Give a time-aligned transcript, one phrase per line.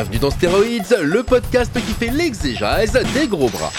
[0.00, 3.70] Bienvenue dans Stéroïdes, le podcast qui fait l'exégèse des gros bras.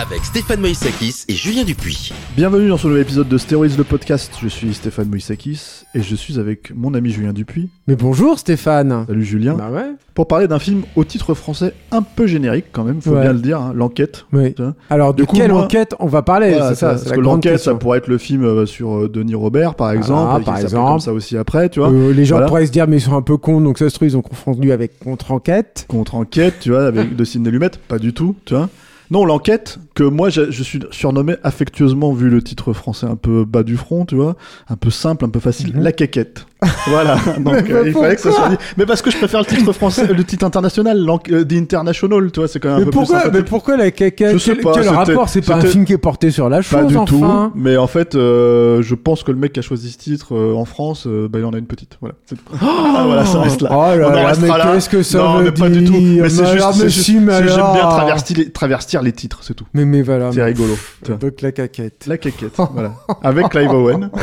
[0.00, 2.12] Avec Stéphane Moïsakis et Julien Dupuis.
[2.36, 4.32] Bienvenue dans ce nouvel épisode de Stéroïdes le podcast.
[4.40, 7.68] Je suis Stéphane Moïsakis et je suis avec mon ami Julien Dupuis.
[7.86, 9.54] Mais bonjour Stéphane Salut Julien.
[9.54, 9.90] Bah ouais.
[10.14, 13.22] Pour parler d'un film au titre français un peu générique quand même, faut Ouais.
[13.22, 14.24] bien le dire, hein, l'enquête.
[14.32, 14.54] Oui.
[14.88, 16.50] Alors de Du coup, quelle moi- enquête on va parler?
[16.52, 19.08] Voilà, C'est ça, parce que grande l'enquête, ça pourrait être le film euh, sur euh,
[19.08, 20.88] Denis Robert, par exemple, et qui par exemple.
[20.88, 21.90] comme ça aussi après, tu vois.
[21.90, 22.46] Euh, les gens Voilà.
[22.46, 24.22] pourraient se dire mais ils sont un peu cons donc ça se trouve ils ont
[24.22, 25.84] confondu avec contre-enquête.
[25.88, 28.68] Contre-enquête, tu vois, avec de Sidney Lumet, pas du tout, tu vois.
[29.10, 33.44] Non, l'enquête, que moi je, je suis surnommé affectueusement, vu le titre français un peu
[33.44, 34.36] bas du front, tu vois,
[34.68, 35.82] un peu simple, un peu facile, Mhm.
[35.82, 36.46] la quéquette.
[36.88, 38.56] Voilà, donc euh, il fallait que ça soit dit.
[38.76, 40.98] Mais parce que je préfère le titre français, le titre international,
[41.30, 43.76] euh, The International, tu vois, c'est quand même un Mais peu pourquoi, plus mais pourquoi
[43.76, 46.30] la caca Je sais Quel, pas, quel rapport C'est pas un film qui est porté
[46.30, 47.50] sur la chose Pas du enfin.
[47.52, 50.34] tout, mais en fait, euh, je pense que le mec qui a choisi ce titre
[50.34, 51.98] euh, en France, euh, bah, il en a une petite.
[52.00, 52.14] Voilà.
[52.28, 52.36] Tout.
[52.60, 53.70] Ah, voilà, ça reste là.
[53.72, 55.92] Oh là On en là, mais qu'est-ce que ça non, veut mais pas du tout.
[55.92, 59.66] Mais c'est juste, si, j'aime bien traverser les, traverser les titres, c'est tout.
[59.74, 60.30] Mais mais voilà.
[60.32, 60.74] C'est rigolo.
[61.20, 62.06] Donc la caquette.
[62.06, 62.92] La quéquette, voilà.
[63.22, 64.10] Avec Clive Owen.
[64.12, 64.18] Oh.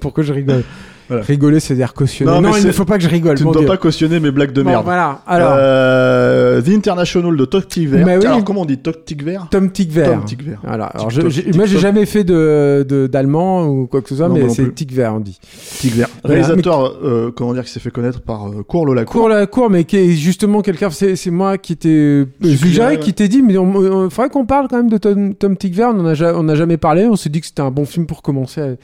[0.00, 0.64] Pourquoi je rigole?
[1.08, 1.22] Voilà.
[1.24, 2.30] Rigoler, c'est dire cautionner.
[2.30, 3.36] Non, Non, mais il ne faut pas que je rigole.
[3.36, 3.68] tu ne dois Dieu.
[3.68, 4.84] pas cautionner mes blagues de Bon, merde.
[4.84, 5.20] voilà.
[5.26, 8.02] Alors, Euh, The International de Toc Tigver.
[8.04, 8.10] Oui.
[8.10, 10.04] Alors, comment on dit Toc Tigver Tom Tigver.
[10.04, 10.56] Tom Tigver.
[10.64, 10.84] Voilà.
[10.86, 14.28] Alors, je- j'ai- moi, j'ai jamais fait de de- d'allemand ou quoi que ce soit,
[14.28, 14.74] Non, mais c'est.
[14.74, 15.38] Tigver, on dit.
[15.78, 16.06] Tigver.
[16.24, 19.70] Réalisateur, euh, comment dire, qui s'est fait connaître par euh, Cour Lola Cours la cour,
[19.70, 20.90] mais qui est justement quelqu'un.
[20.90, 22.26] C'est c'est moi qui t'ai euh,
[22.56, 25.84] suggéré, qui t'ai dit, mais il faudrait qu'on parle quand même de Tom, Tom Tigver.
[25.94, 27.06] On n'a jamais parlé.
[27.06, 28.74] On s'est dit que c'était un bon film pour commencer à-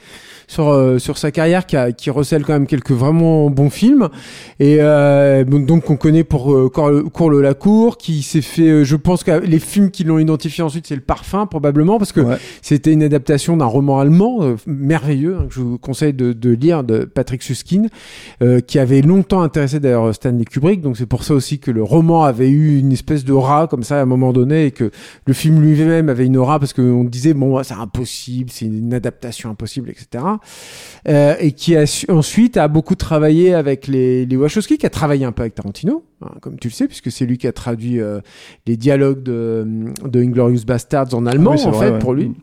[0.49, 4.09] sur euh, sur sa carrière, qui, a- qui recèle quand même quelques vraiment bons films.
[4.59, 6.69] Et euh, donc qu'on connaît pour euh,
[7.13, 8.67] Cour, le la cour, qui s'est fait.
[8.67, 12.11] euh, je pense que les films qui l'ont identifié ensuite, c'est Le Parfum probablement, parce
[12.11, 12.37] que Ouais.
[12.63, 16.49] c'était une adaptation d'un roman allemand euh, merveilleux hein, que je vous conseille de, de
[16.49, 17.87] lire de Patrick Susskind,
[18.41, 20.81] euh, qui avait longtemps intéressé d'ailleurs Stanley Kubrick.
[20.81, 23.99] Donc c'est pour ça aussi que le roman avait eu une espèce d'aura comme ça
[23.99, 24.89] à un moment donné et que
[25.27, 29.51] le film lui-même avait une aura parce qu'on disait bon c'est impossible, c'est une adaptation
[29.51, 30.23] impossible, etc.
[31.07, 34.89] Euh, et qui a su- ensuite a beaucoup travaillé avec les, les Wachowski, qui a
[34.89, 37.53] travaillé un peu avec Tarantino, hein, comme tu le sais, puisque c'est lui qui a
[37.53, 38.19] traduit euh,
[38.67, 39.65] les dialogues de,
[40.03, 41.99] de Inglorious Bastards en allemand Ah oui, en vrai, fait ouais.
[41.99, 42.33] pour lui.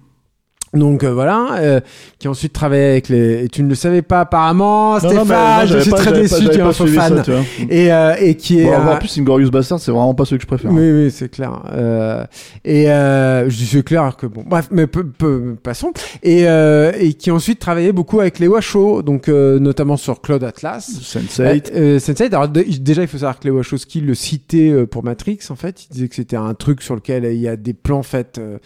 [0.79, 1.81] Donc euh, voilà, euh,
[2.19, 3.45] qui ensuite travaillé avec les.
[3.45, 5.17] Et tu ne le savais pas apparemment, Stéphane.
[5.17, 6.97] non, non, je suis pas- très pas- déçu, j'avais tu es pas un faux suivi
[6.99, 7.23] ça, fan.
[7.23, 7.41] tu vois.
[7.71, 8.65] Et, euh, et qui est.
[8.65, 10.71] Bon, en plus, Inglorious Bastard, c'est vraiment pas celui que je préfère.
[10.73, 11.63] oui, oui, c'est clair.
[11.73, 12.25] Euh,
[12.65, 15.93] et euh, je dis c'est clair que bon, bref, mais peu, peu- passons.
[16.23, 20.45] Et, euh, et qui ensuite travaillé beaucoup avec les Washoe, donc euh, notamment sur Claude
[20.45, 20.89] Atlas.
[21.03, 21.71] Sense8.
[21.75, 25.39] Euh, Sense8, alors déjà il faut savoir que les Wachowski le citaient euh, pour Matrix
[25.51, 28.03] en fait, il disait que c'était un truc sur lequel il y a des plans
[28.03, 28.59] faits, euh,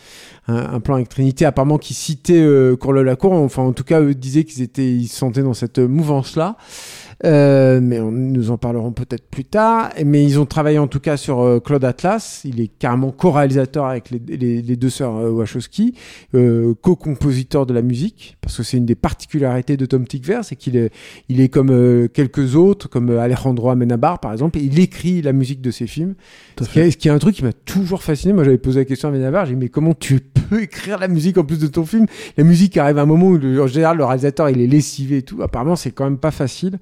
[0.51, 4.01] un, plan avec Trinité apparemment qui citait euh, Cour la cour, enfin en tout cas
[4.01, 6.57] eux disaient qu'ils étaient, ils se sentaient dans cette mouvance là.
[7.27, 9.91] Euh, mais on, nous en parlerons peut-être plus tard.
[10.05, 12.41] Mais ils ont travaillé en tout cas sur euh, Claude Atlas.
[12.45, 15.95] Il est carrément co-réalisateur avec les, les, les deux sœurs euh, Wachowski,
[16.35, 20.57] euh, co-compositeur de la musique, parce que c'est une des particularités de Tom Tykwer, c'est
[20.57, 20.91] qu'il est,
[21.29, 25.61] il est comme quelques autres, comme Alejandro Amenabar par exemple, et il écrit la musique
[25.61, 26.15] de ses films.
[26.61, 28.33] Ce qui, est, ce qui est un truc qui m'a toujours fasciné.
[28.33, 31.09] Moi, j'avais posé la question à Amenabar, j'ai dit mais comment tu peux écrire la
[31.09, 32.07] musique en plus de ton film?
[32.37, 35.19] La musique arrive à un moment où le- en général le réalisateur il est lessivé
[35.19, 35.43] et tout.
[35.43, 36.79] Apparemment, c'est quand même pas facile.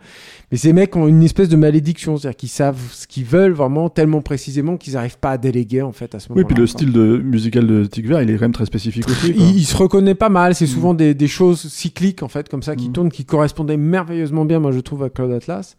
[0.51, 3.89] Mais ces mecs ont une espèce de malédiction, c'est-à-dire qu'ils savent ce qu'ils veulent vraiment
[3.89, 6.47] tellement précisément qu'ils n'arrivent pas à déléguer en fait à ce moment-là.
[6.47, 9.33] Oui, puis le style de, musical de Tigver, il est quand même très spécifique aussi.
[9.37, 10.69] Il, il se reconnaît pas mal, c'est Mm.
[10.69, 12.93] souvent des, des choses cycliques en fait comme ça qui Mm.
[12.93, 15.77] tournent, qui correspondaient merveilleusement bien, moi je trouve, à Claude Atlas.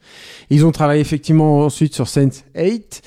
[0.50, 3.02] Ils ont travaillé effectivement ensuite sur Sense 8.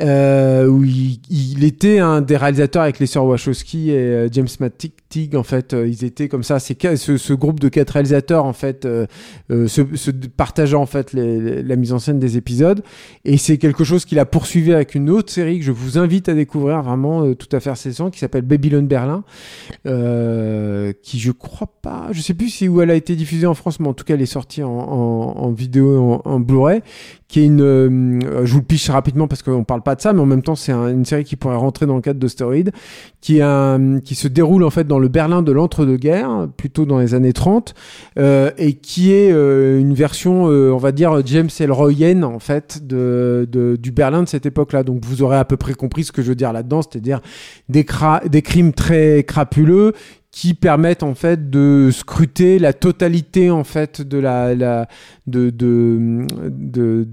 [0.00, 5.36] Euh, où il, était un des réalisateurs avec les sœurs Wachowski et euh, James Mattig
[5.36, 6.58] en fait euh, ils étaient comme ça.
[6.58, 9.06] C'est ce, groupe de quatre réalisateurs en fait euh,
[9.48, 12.82] se, partageant en fait la mise en scène des épisodes.
[13.24, 16.28] Et c'est quelque chose qu'il a poursuivi avec une autre série que je vous invite
[16.28, 19.22] à découvrir vraiment tout à fait récent qui s'appelle Babylon Berlin
[19.84, 23.80] qui je crois pas je sais plus si où elle a été diffusée en France
[23.80, 26.80] mais en tout cas elle est sortie en, vidéo en, Blu-ray
[27.28, 30.20] qui est une je vous le piche rapidement parce qu'on parle pas de ça mais
[30.20, 32.26] en même temps c'est un- une série qui pourrait rentrer dans le cadre de
[33.20, 37.14] qui un, qui se déroule en fait dans le Berlin de l'entre-deux-guerres plutôt dans les
[37.14, 37.74] années 30
[38.18, 42.86] euh, et qui est euh, une version euh, on va dire James Ellroyienne en fait
[42.86, 44.82] de, de du Berlin de cette époque-là.
[44.82, 47.20] Donc vous aurez à peu près compris ce que je veux dire là-dedans c'est-à-dire
[47.68, 49.92] des, cra- des crimes très crapuleux
[50.32, 54.54] qui permettent en fait de scruter la totalité en fait de la,
[55.26, 57.06] de, de, de,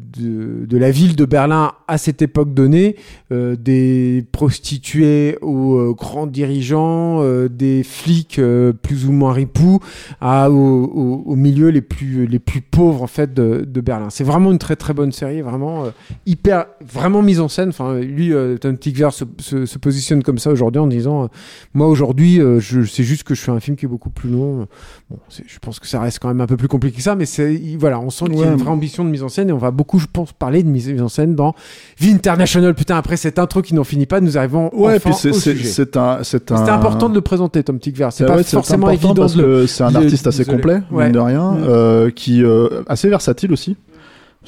[0.65, 2.95] de, la ville de Berlin à cette époque donnée,
[3.31, 8.39] euh, des prostituées aux euh, grands dirigeants, euh, des flics
[8.83, 9.79] plus ou moins ripoux,
[10.21, 14.09] à, au, au, au milieu les plus, les plus pauvres en fait de, Berlin.
[14.09, 15.85] C'est vraiment une très très bonne série, vraiment
[16.25, 17.69] hyper, vraiment mise en scène.
[17.69, 21.29] Enfin, lui, Tom Tykwer se, positionne comme ça aujourd'hui en disant,
[21.73, 24.67] moi aujourd'hui, je c'est juste que je fais un film qui est beaucoup plus long.
[25.09, 27.25] Bon, je pense que ça reste quand même un peu plus compliqué que ça, mais
[27.25, 29.49] c'est il- voilà, on sent qu'il y a une vraie ambition de mise en scène
[29.49, 31.55] et on va beaucoup, je pense, parler de mise en scène dans
[31.99, 32.75] Vie International.
[32.75, 35.33] Putain, après cette intro qui n'en finit pas, nous arrivons Ouais, enfin puis c'est au
[35.33, 35.63] sujet.
[35.69, 38.09] c'est un c'est un important de le présenter, Tom Tykwer.
[38.11, 41.55] C'est Ah pas forcément évident parce que c'est un artiste assez complet, mine de rien,
[41.63, 43.75] euh, qui euh, assez versatile aussi.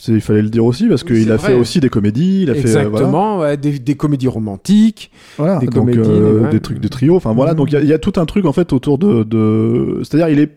[0.08, 1.50] Il fallait le dire aussi parce qu'il a vrai.
[1.50, 3.38] fait aussi des comédies, il a fait euh, voilà.
[3.40, 5.12] Ouais, des, des comédies romantiques.
[5.38, 6.50] Voilà, Des donc, comédies, euh, ouais.
[6.52, 7.16] des trucs de trio.
[7.18, 7.58] Enfin voilà, Mhm.
[7.58, 10.00] donc il y a- il y, a tout un truc en fait autour de, de...
[10.04, 10.52] c'est-à-dire il est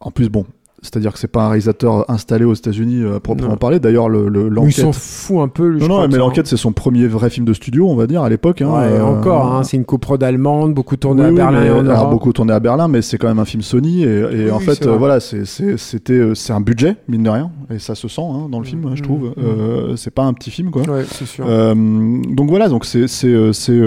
[0.00, 0.46] en plus bon.
[0.84, 3.80] C'est-à-dire que c'est pas un réalisateur installé aux États-Unis euh, à proprement parler.
[3.80, 5.00] D'ailleurs, le le- il s'en l'enquête.
[5.00, 5.78] fout un peu.
[5.78, 8.22] Non, non, mais que l'enquête c'est son premier vrai film de studio, on va dire
[8.22, 8.60] à l'époque.
[8.60, 11.60] Hein, Ouais, euh, encore, hein, c'est une coprode allemande, beaucoup tournée oui, à oui, Berlin
[11.62, 12.10] mais- et en alors, Europe.
[12.10, 14.58] beaucoup tourné à Berlin, mais c'est quand même un film Sony et, et Oui, en
[14.60, 17.94] fait c'est euh, voilà, c'est c'est- c'était c'est un budget mine de rien et ça
[17.94, 18.96] se sent hein, dans le film, Mhm.
[18.96, 19.22] je trouve.
[19.28, 19.32] Mhm.
[19.42, 20.82] Euh, c'est pas un petit film quoi.
[20.82, 21.46] Ouais, c'est sûr.
[21.46, 23.80] Donc voilà, donc c'est c'est c'est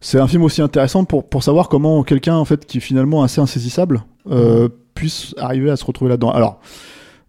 [0.00, 3.22] c'est un film aussi intéressant pour pour savoir comment quelqu'un en fait qui est finalement
[3.22, 6.30] assez insaisissable euh, puisse arriver à se retrouver là-dedans.
[6.30, 6.60] Alors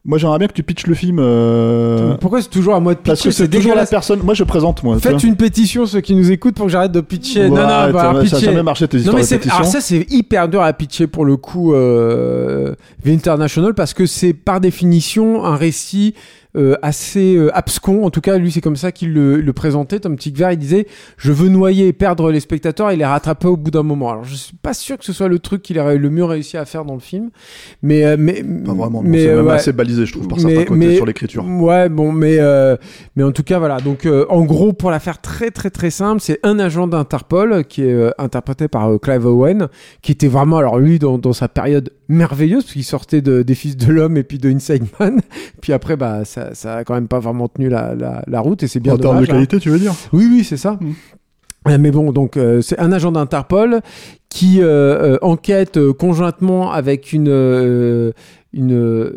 [0.06, 3.00] moi j'aimerais bien que tu pitches le film euh, Pourquoi c'est toujours à moi de
[3.00, 4.20] pitcher parce que c'est toujours la personne.
[4.22, 5.00] Moi je présente moi.
[5.00, 7.48] Faites une pétition, ceux qui nous écoutent, pour que j'arrête de pitcher.
[7.50, 8.46] non, Ouais, non, bah, t'as- alors, ça a pitcher.
[8.52, 11.24] jamais marché tes Non histoires mais de alors ça c'est hyper dur à pitcher pour
[11.24, 12.76] le coup euh,
[13.06, 16.16] The International parce que c'est par définition un récit
[16.56, 20.00] euh, assez euh, abscon en tout cas lui c'est comme ça qu'il le, le présentait
[20.00, 20.86] Tom Tykwer il disait
[21.18, 24.24] je veux noyer et perdre les spectateurs et les rattraper au bout d'un moment alors
[24.24, 26.66] je suis pas sûr que ce soit le truc qu'il aurait le mieux réussi à
[26.66, 27.32] faire dans le film
[27.82, 29.02] mais euh, mais Pas vraiment.
[29.04, 29.54] mais c'est même ouais.
[29.54, 31.46] assez balisé je trouve par Mais- certains côtés mais- sur l'écriture.
[31.48, 32.76] Ouais, bon, mais euh,
[33.16, 33.80] mais en tout cas voilà.
[33.80, 37.64] Donc euh, en gros, pour la faire très très très simple, c'est un agent d'Interpol
[37.66, 39.68] qui est euh, interprété par Clive Owen,
[40.02, 43.56] qui était vraiment alors lui dans, dans sa période merveilleuse parce qu'il sortait de, des
[43.56, 45.20] Fils de l'homme et puis de Inside Man.
[45.62, 48.64] puis après, bah ça ça a quand même pas vraiment tenu la la, la route
[48.64, 49.28] et c'est bien en termes de hein.
[49.28, 49.94] qualité, tu veux dire?
[50.14, 50.78] Oui, oui, c'est ça.
[50.80, 50.92] Mm.
[51.70, 53.80] Euh, Mais bon, donc euh, c'est un agent d'Interpol
[54.30, 57.28] qui euh, enquête conjointement avec une
[58.56, 59.12] une, euh,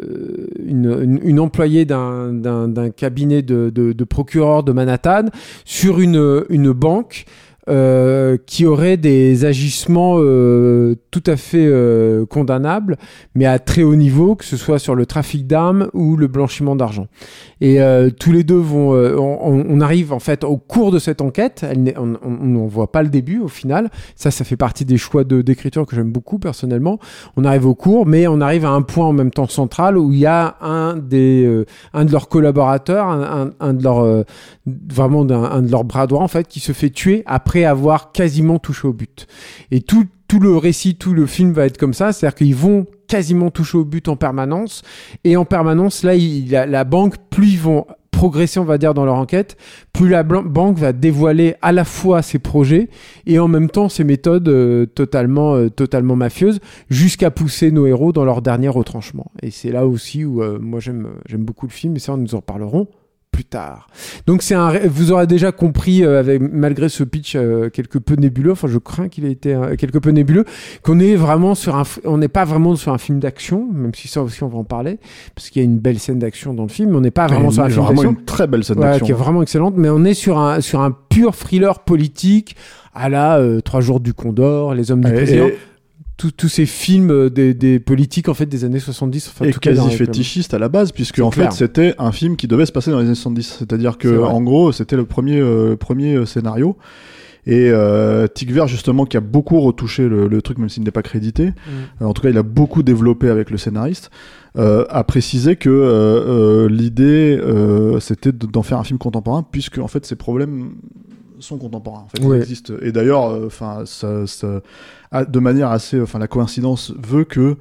[0.64, 5.24] une, une, une employée d'un d'un- d'un cabinet de, de, de procureur de Manhattan
[5.64, 7.26] sur une, une banque
[7.68, 12.96] euh, qui aurait des agissements euh, tout à fait euh, condamnables,
[13.34, 16.76] mais à très haut niveau, que ce soit sur le trafic d'armes ou le blanchiment
[16.76, 17.08] d'argent.
[17.60, 17.78] Et
[18.20, 21.64] tous les deux vont, on, arrive en fait au cours de cette enquête.
[21.96, 23.90] On n'en voit pas le début au final.
[24.14, 26.98] Ça, ça fait partie des choix de d'écriture que j'aime beaucoup personnellement.
[27.38, 30.12] On arrive au cours, mais on arrive à un point en même temps central où
[30.12, 31.64] il y a un des,
[31.94, 34.24] un de leurs collaborateurs, un, un, un de leurs,
[34.66, 38.12] vraiment d'un, un de leurs bras droits en fait, qui se fait tuer après avoir
[38.12, 39.26] quasiment touché au but.
[39.70, 42.86] Et tout tout le récit, tout le film va être comme ça, c'est-à-dire qu'ils vont
[43.06, 44.82] quasiment toucher au but en permanence,
[45.22, 47.86] et en permanence, là, il, la, la banque, plus ils vont
[48.16, 49.56] progresser, on va dire, dans leur enquête,
[49.92, 52.88] plus la banque va dévoiler à la fois ses projets
[53.26, 58.12] et en même temps ses méthodes euh, totalement, euh, totalement mafieuses, jusqu'à pousser nos héros
[58.12, 59.30] dans leur dernier retranchement.
[59.42, 61.08] Et c'est là aussi où euh, moi j'aime
[61.38, 62.88] beaucoup le film, et ça, nous en reparlerons
[63.36, 63.86] plus tard.
[64.26, 68.14] Donc c'est un, vous aurez déjà compris euh, avec malgré ce pitch euh, quelque peu
[68.14, 70.46] nébuleux, enfin je crains qu'il ait été euh, quelque peu nébuleux,
[70.82, 74.08] qu'on est vraiment sur un, on n'est pas vraiment sur un film d'action, même si
[74.08, 74.98] ça aussi on va en parler,
[75.34, 77.26] parce qu'il y a une belle scène d'action dans le film, mais on n'est pas
[77.26, 78.18] vraiment sur un film vraiment d'action.
[78.20, 79.04] une très belle scène Ouais, d'action.
[79.04, 82.56] qui est vraiment excellente, mais on est sur un sur un pur thriller politique
[82.94, 85.46] à la euh, Trois jours du Condor, Les hommes du Et- président.
[85.48, 85.58] et-
[86.16, 89.52] tous ces films euh, des, des politiques en fait des années 70 enfin, en et
[89.52, 91.52] tout quasi fétichiste à la base, puisque en clair.
[91.52, 93.56] fait c'était un film qui devait se passer dans les années 70.
[93.58, 96.76] C'est-à-dire C'est que en gros c'était le premier euh, premier euh, scénario.
[97.48, 101.02] Et euh, Tigver justement qui a beaucoup retouché le, le truc même s'il n'est pas
[101.02, 101.48] crédité.
[101.50, 101.52] Mm.
[102.02, 104.10] Euh, en tout cas il a beaucoup développé avec le scénariste.
[104.58, 109.78] euh, a précisé que euh, l'idée euh, c'était de- d'en faire un film contemporain puisque
[109.78, 110.72] en fait ces problèmes
[111.40, 112.20] sont contemporains en fait
[112.82, 114.60] et d'ailleurs euh, enfin ça, ça
[115.24, 117.56] de manière assez enfin la coïncidence veut que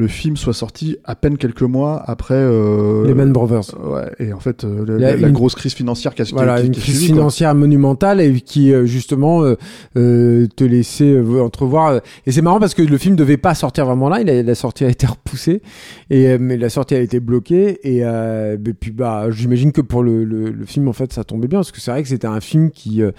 [0.00, 3.74] le film soit sorti à peine quelques mois après euh, les Man Brothers.
[3.84, 6.80] Ouais et en fait euh, la, grosse crise financière qui a voilà qui- une qui
[6.80, 9.54] crise suivi, financière monumentale et qui euh, justement euh,
[9.96, 14.08] euh, te laissait entrevoir et c'est marrant parce que le film devait pas sortir vraiment
[14.08, 14.20] là.
[14.20, 15.62] Il a, la sortie a été repoussée
[16.10, 20.24] et mais la sortie a été bloquée et, et puis bah j'imagine que pour le,
[20.24, 22.40] le, le film en fait ça tombait bien parce que c'est vrai que c'était un
[22.40, 23.12] film qui à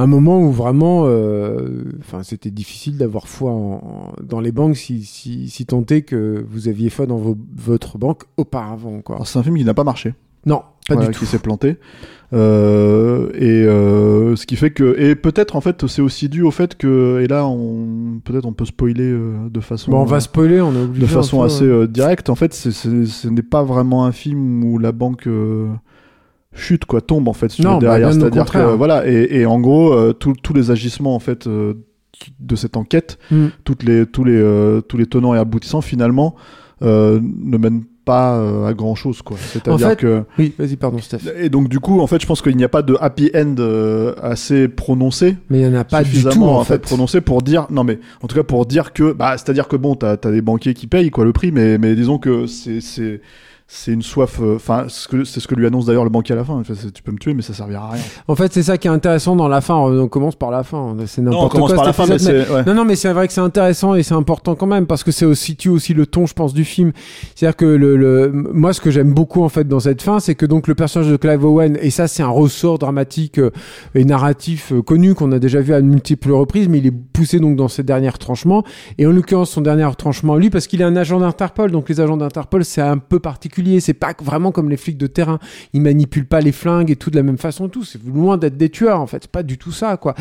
[0.00, 1.02] un moment où vraiment
[2.00, 6.02] enfin c'était difficile d'avoir foi en- en- dans les banques si, si, si tant est
[6.28, 9.84] que vous aviez foi dans vos- votre banque auparavant c'est un film qui n'a pas
[9.84, 10.14] marché.
[10.46, 11.20] Non pas voilà, du tout.
[11.20, 11.76] qui s'est planté.
[12.32, 16.50] Euh, et euh, ce qui fait que et peut-être en fait c'est aussi dû au
[16.50, 20.20] fait que et là on peut-être on peut spoiler euh, de façon Bon, on va
[20.20, 21.02] spoiler, on obligé.
[21.06, 22.28] de façon peu, assez directe.
[22.30, 25.28] En fait c'est- c'est- ce n'est pas vraiment un film où la banque
[26.54, 29.40] chute quoi tombe en fait Non, veux, bah, derrière bien au c'est-à-dire que voilà et,
[29.40, 31.46] et en gros tous les agissements en fait
[32.40, 33.46] de cette enquête Mm.
[33.64, 36.34] toutes les tous les euh, tous les tenants et aboutissants finalement
[36.82, 40.98] euh, ne mènent pas euh, à grand chose quoi c'est-à-dire fait, que Oui, vas-y, pardon,
[40.98, 41.18] Steph.
[41.38, 43.56] et donc du coup, en fait, je pense qu'il n'y a pas de happy end
[44.22, 46.78] assez prononcé, Mais il n'y en a pas du suffisamment tout, en en fait fait.
[46.80, 49.94] prononcé pour dire non mais en tout cas pour dire que bah c'est-à-dire que bon
[49.94, 53.20] t'as as des banquiers qui payent quoi le prix, mais mais disons que c'est
[53.70, 54.38] c'est une soif.
[54.40, 56.54] euh, Enfin, ce que c'est ce que lui annonce d'ailleurs le banquier à la fin.
[56.54, 58.02] Enfin, tu peux me tuer, mais ça servira à rien.
[58.26, 59.74] En fait, c'est ça qui est intéressant dans la fin.
[59.74, 60.96] On commence par la fin.
[61.06, 61.68] C'est n'importe quoi.
[61.76, 62.64] par la fin, mais ouais.
[62.66, 65.12] Non, non, mais c'est vrai que c'est intéressant et c'est important quand même parce que
[65.12, 66.92] c'est aussi situe aussi le ton, je pense, du film.
[67.34, 70.34] C'est-à-dire que le, le- moi, ce que j'aime beaucoup en fait dans cette fin, c'est
[70.34, 73.50] que donc le personnage de Clive Owen et ça, c'est un ressort dramatique euh,
[73.94, 77.38] et narratif euh, connu qu'on a déjà vu à multiples reprises, mais il est poussé
[77.38, 78.62] donc dans ses derniers retranchements
[78.98, 81.70] et en l'occurrence son dernier retranchement lui parce qu'il est un agent d'Interpol.
[81.70, 83.57] Donc les agents d'Interpol, c'est un peu particulier.
[83.80, 85.38] C'est pas vraiment comme les flics de terrain.
[85.72, 87.68] Ils manipulent pas les flingues et tout de la même façon.
[87.68, 89.22] Tout, c'est loin d'être des tueurs en fait.
[89.22, 90.14] C'est pas du tout ça quoi.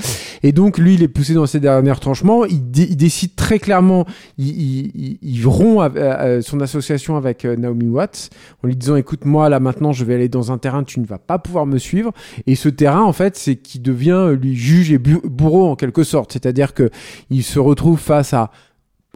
[0.43, 2.45] Et donc lui, il est poussé dans ses derniers retranchements.
[2.45, 4.05] Il, dé- il décide très clairement,
[4.37, 8.29] il, rompt avec, euh, son association avec euh, Naomi Watts
[8.63, 11.05] en lui disant écoute moi là maintenant je vais aller dans un terrain, tu ne
[11.05, 12.11] vas pas pouvoir me suivre.
[12.45, 16.03] Et ce terrain en fait c'est qui devient euh, lui juge et bourreau en quelque
[16.03, 16.33] sorte.
[16.33, 16.89] C'est-à-dire que
[17.29, 18.51] il se retrouve face à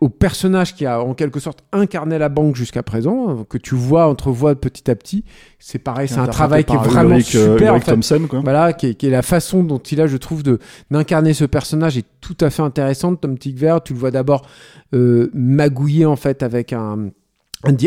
[0.01, 3.75] au personnage qui a en quelque sorte incarné la banque jusqu'à présent, euh, que tu
[3.75, 5.24] vois entrevois petit à petit.
[5.60, 7.70] C'est pareil, c'est un travail qui est vraiment Ulrich, euh, super.
[7.70, 7.91] en Ulrich fait.
[7.91, 8.39] Thompson, quoi.
[8.39, 10.58] Voilà, qui est, qui est la façon dont il a, je trouve, de
[10.89, 13.22] d'incarner ce personnage est tout à fait intéressante.
[13.22, 14.48] Tom Tigver, tu le vois d'abord
[14.93, 17.12] euh, magouiller en fait avec un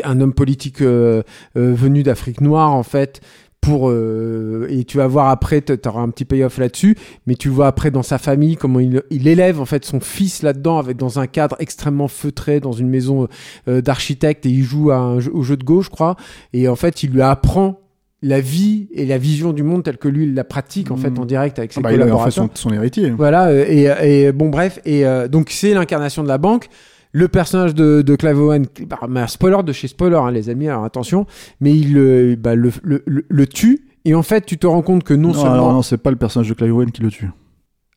[0.05, 1.23] un homme politique euh,
[1.57, 3.21] euh, venu d'Afrique noire en fait.
[3.65, 7.49] Pour euh, et tu vas voir après, tu auras un petit payoff là-dessus, mais tu
[7.49, 10.97] vois après dans sa famille comment il, il élève en fait son fils là-dedans avec
[10.97, 13.29] dans un cadre extrêmement feutré dans une maison
[13.69, 16.17] euh, d'architecte et il joue à un au jeu de go, je crois,
[16.53, 17.81] et en fait il lui apprend
[18.25, 21.19] la vie et la vision du monde telle que lui il la pratique en fait
[21.19, 23.11] en direct avec ses Ah bah, il a en fait son, son héritier.
[23.11, 26.69] Voilà, euh, et, et bon, bref, et euh, donc c'est l'incarnation de la banque.
[27.17, 28.67] Le personnage de, de Clive Owen,
[29.09, 31.27] bah, spoiler de chez spoiler, hein, les amis, alors attention,
[31.61, 33.87] mais il euh, bah, le, le, le- le tue.
[34.05, 35.53] Et en fait, tu te rends compte que non, Non, seulement.
[35.53, 37.31] alors non, c'est pas le personnage de Clive Owen qui le tue.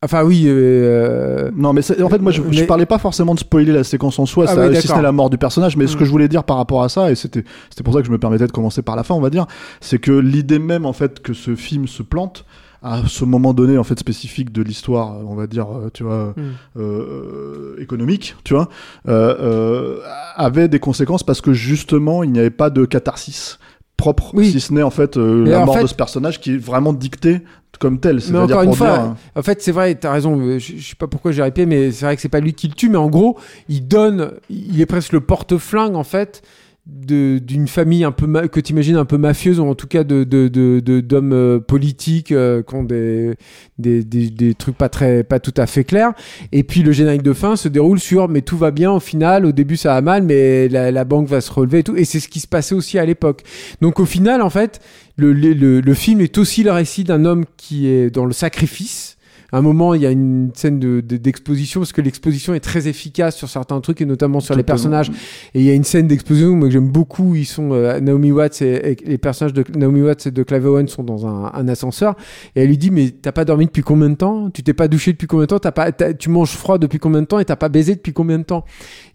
[0.04, 0.44] Enfin, oui.
[0.46, 3.72] euh, Non, mais c'est- en fait, moi, je, je Mais- parlais pas forcément de spoiler
[3.72, 5.96] la séquence en soi, Ah ça, oui, si n'est la mort du personnage, mais ce
[5.96, 5.98] Mm.
[5.98, 8.12] que je voulais dire par rapport à ça, et c'était c'était pour ça que je
[8.12, 9.46] me permettais de commencer par la fin, on va dire,
[9.80, 12.44] c'est que l'idée même, en fait, que ce film se plante
[12.90, 16.34] à ce moment donné, en fait, spécifique de l'histoire, on va dire, euh, tu vois,
[16.36, 16.42] Mm.
[16.78, 18.68] euh, économique, tu vois,
[19.08, 19.98] euh,
[20.36, 23.58] avait des conséquences parce que justement, il n'y avait pas de catharsis
[23.96, 24.50] propre, Oui.
[24.50, 26.92] si ce n'est en fait la en mort fait- de ce personnage qui est vraiment
[26.92, 27.40] dictée
[27.80, 28.16] comme tel.
[28.16, 30.58] Mais C'est-à-dire encore une fois, dire, en fait, c'est vrai, t'as raison.
[30.58, 32.68] Je, je sais pas pourquoi j'ai répété, mais c'est vrai que c'est pas lui qui
[32.68, 36.42] le tue, mais en gros, il donne, il est presque le porte-flingue en fait
[36.88, 41.32] d'une famille un peu que t'imagines un peu mafieuse ou en tout cas de d'hommes
[41.34, 43.34] euh, politiques euh, qui ont des,
[43.78, 46.14] des des trucs pas très pas tout à fait clairs.
[46.50, 49.44] Et puis le générique de fin se déroule sur mais tout va bien au final.
[49.44, 51.94] Au début ça va mal, mais la, la banque va se relever et tout.
[51.96, 53.42] Et c'est ce qui se passait aussi à l'époque.
[53.82, 54.80] Donc au final, en fait,
[55.16, 59.17] le, le- le film est aussi le récit d'un homme qui est dans le sacrifice.
[59.50, 62.60] À un moment, il y a une scène de- de- d'exposition parce que l'exposition est
[62.60, 65.10] très efficace sur certains trucs et notamment sur les personnages.
[65.54, 67.34] Et il y a une scène d'exposition moi, que j'aime beaucoup.
[67.34, 70.66] Ils sont euh, Naomi Watts et, et les personnages de Naomi Watts et de Clive
[70.66, 72.14] Owen sont dans un, un ascenseur
[72.56, 74.50] et elle lui dit mais t'as pas dormi depuis combien de temps?
[74.50, 75.58] Tu t'es pas douché depuis combien de temps?
[75.58, 78.38] T'as pas tu manges froid depuis combien de temps et t'as pas baisé depuis combien
[78.38, 78.66] de temps?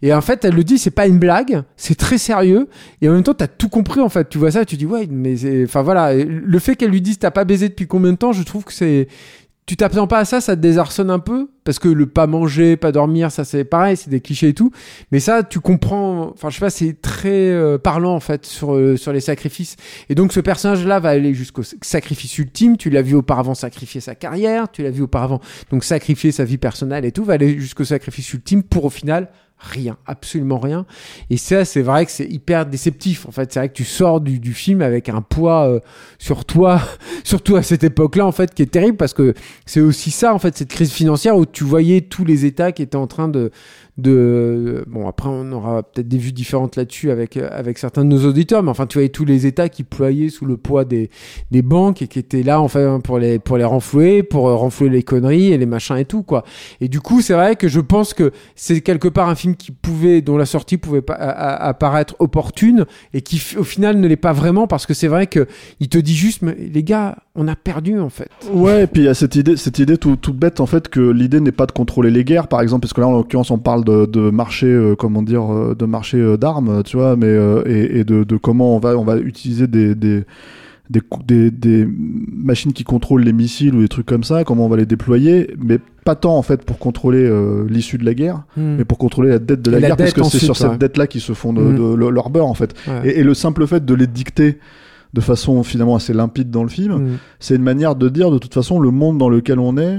[0.02, 2.66] Et en fait, elle le dit, c'est pas une blague, c'est très sérieux.
[3.00, 4.28] Et en même temps, t'as tout compris en fait.
[4.28, 7.20] Tu vois ça, tu dis ouais, mais c'est, enfin voilà, le fait qu'elle lui dise
[7.20, 9.06] t'as pas baisé depuis combien de temps, je trouve que c'est,
[9.66, 11.48] tu t'attends pas à ça, ça te désarçonne un peu?
[11.64, 14.70] Parce que le pas manger, pas dormir, ça c'est pareil, c'est des clichés et tout.
[15.10, 16.30] Mais ça, tu comprends.
[16.34, 19.76] Enfin, je sais pas, c'est très euh, parlant en fait sur euh, sur les sacrifices.
[20.10, 22.76] Et donc ce personnage-là va aller jusqu'au sacrifice ultime.
[22.76, 25.40] Tu l'as vu auparavant sacrifier sa carrière, tu l'as vu auparavant
[25.70, 29.30] donc sacrifier sa vie personnelle et tout, va aller jusqu'au sacrifice ultime pour au final
[29.64, 30.86] rien, absolument rien.
[31.30, 33.26] Et ça, c'est vrai que c'est hyper déceptif.
[33.26, 35.80] En fait, c'est vrai que tu sors du, du film avec un poids euh,
[36.18, 36.80] sur toi,
[37.24, 39.34] surtout à cette époque-là, en fait, qui est terrible parce que
[39.66, 42.82] c'est aussi ça, en fait, cette crise financière où tu voyais tous les États qui
[42.82, 43.50] étaient en train de,
[43.96, 48.08] de bon après on aura peut-être des vues différentes là-dessus avec euh, avec certains de
[48.08, 51.10] nos auditeurs mais enfin tu voyais tous les États qui ployaient sous le poids des
[51.52, 54.88] des banques et qui étaient là enfin pour les pour les renflouer pour euh, renflouer
[54.88, 56.42] les conneries et les machins et tout quoi.
[56.80, 59.70] Et du coup c'est vrai que je pense que c'est quelque part un film qui
[59.70, 64.32] pouvait dont la sortie pouvait pas apparaître opportune et qui au final ne l'est pas
[64.32, 65.46] vraiment parce que c'est vrai que
[65.78, 69.02] il te dit juste mais les gars on a perdu en fait Ouais, et puis
[69.02, 71.52] il y a cette idée, cette idée tout, toute bête en fait que l'idée n'est
[71.52, 74.06] pas de contrôler les guerres, par exemple, parce que là en l'occurrence on parle de,
[74.06, 77.98] de marché, euh, comment dire, euh, de marché euh, d'armes, tu vois, mais euh, et,
[78.00, 80.24] et de, de comment on va, on va utiliser des, des
[80.90, 84.68] des, des, des machines qui contrôlent les missiles ou des trucs comme ça, comment on
[84.68, 88.42] va les déployer, mais pas tant en fait pour contrôler euh, l'issue de la guerre,
[88.54, 88.76] Hmm.
[88.76, 91.22] mais pour contrôler la dette de la guerre, parce que c'est sur cette dette-là qu'ils
[91.22, 92.74] se font de, de- leur beurre en fait.
[92.86, 93.08] Ouais.
[93.12, 94.58] Et, et le simple fait de les dicter
[95.14, 97.16] de façon finalement assez limpide dans le film, Hmm.
[97.40, 99.98] c'est une manière de dire de toute façon le monde dans lequel on est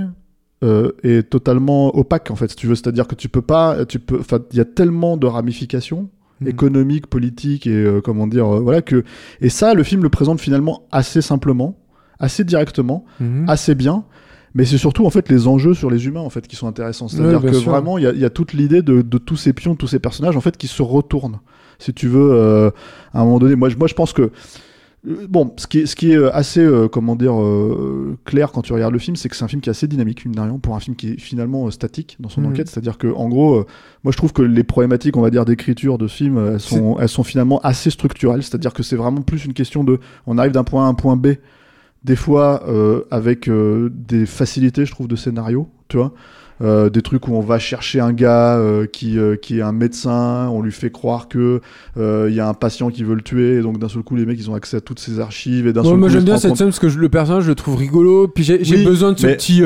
[0.64, 4.00] euh, est totalement opaque en fait si tu veux c'est-à-dire que tu peux pas tu
[4.00, 6.10] peux enfin il y a tellement de ramifications
[6.42, 6.48] Mm.
[6.50, 9.06] économiques politiques et euh, comment dire euh, voilà que
[9.40, 11.78] et ça le film le présente finalement assez simplement
[12.20, 13.46] assez directement Mhm.
[13.48, 14.04] assez bien
[14.54, 17.08] mais c'est surtout en fait les enjeux sur les humains en fait qui sont intéressants
[17.08, 17.72] c'est-à-dire que sûr.
[17.72, 20.00] vraiment il y y a toute l'idée de, de tous ces pions de tous ces
[20.00, 21.40] personnages en fait qui se retournent
[21.80, 22.70] si tu veux euh,
[23.14, 24.32] à un moment donné moi je, moi je pense que
[25.30, 28.64] Bon, ce qui est, ce qui est euh, assez, euh, comment dire, euh, clair quand
[28.64, 30.58] tu regardes le film, c'est que c'est un film qui est assez dynamique, de rien,
[30.58, 32.48] pour un film qui est finalement euh, statique dans son Mhm.
[32.48, 32.68] enquête.
[32.70, 33.66] C'est-à-dire que, en gros, euh,
[34.04, 36.60] moi je trouve que les problématiques, on va dire, d'écriture de ce film, euh, elles
[36.60, 38.42] sont, elles sont finalement assez structurelles.
[38.42, 40.94] C'est-à-dire que c'est vraiment plus une question de, on arrive d'un point A à un
[40.96, 41.28] point B,
[42.04, 46.14] des fois euh, avec euh, des facilités, je trouve, de scénario, tu vois.
[46.62, 49.74] Euh, des trucs où on va chercher un gars euh, qui, euh, qui est un
[49.74, 51.60] médecin, on lui fait croire que
[51.98, 54.26] il y a un patient qui veut le tuer, et donc d'un seul coup les
[54.26, 56.38] mecs ils ont accès à toutes ces archives et d'un Ouais, seul moi j'aime bien
[56.38, 58.30] cette compte- scène parce que je- le personnage je le trouve rigolo.
[58.30, 59.62] Puis j'ai Oui, besoin de ce mais- petit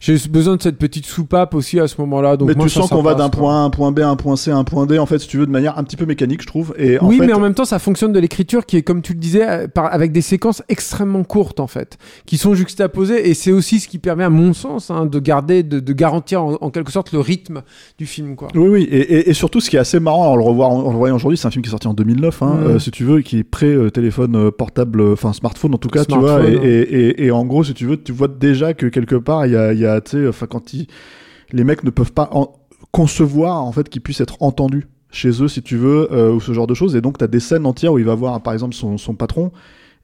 [0.00, 2.36] j'ai besoin de cette petite soupape aussi à ce moment-là.
[2.36, 4.16] Donc mais moi, tu sens qu'on va d'un point A à un point B un
[4.16, 5.96] point C à un point D en fait si tu veux de manière un petit
[5.96, 6.74] peu mécanique je trouve.
[6.78, 9.00] Et en oui fait mais en même temps ça fonctionne de l'écriture qui est comme
[9.00, 13.30] tu le disais par- avec des séquences extrêmement courtes en fait qui sont juxtaposées.
[13.30, 16.33] Et c'est aussi ce qui permet à mon sens hein, de garder de, de garantir
[16.36, 17.62] en, en quelque sorte le rythme
[17.98, 20.36] du film quoi Oui, oui, et, et, et surtout ce qui est assez marrant en
[20.36, 22.58] le, revoir, en, le voyant aujourd'hui, c'est un film qui est sorti en 2009, hein,
[22.62, 26.04] euh, si tu veux, qui est pré-téléphone euh, portable, euh, enfin smartphone en tout cas,
[26.04, 29.52] tu vois, et, en gros, si tu veux, tu vois déjà que quelque part, il
[29.52, 30.86] y a, y a tu sais, enfin quand ils,
[31.52, 32.30] les mecs ne peuvent pas
[32.90, 36.52] concevoir en fait qu'ils puissent être entendus chez eux, si tu veux, euh, ou ce
[36.52, 38.52] genre de choses, et donc tu as des scènes entières où il va voir, par
[38.52, 39.52] exemple, son, son patron.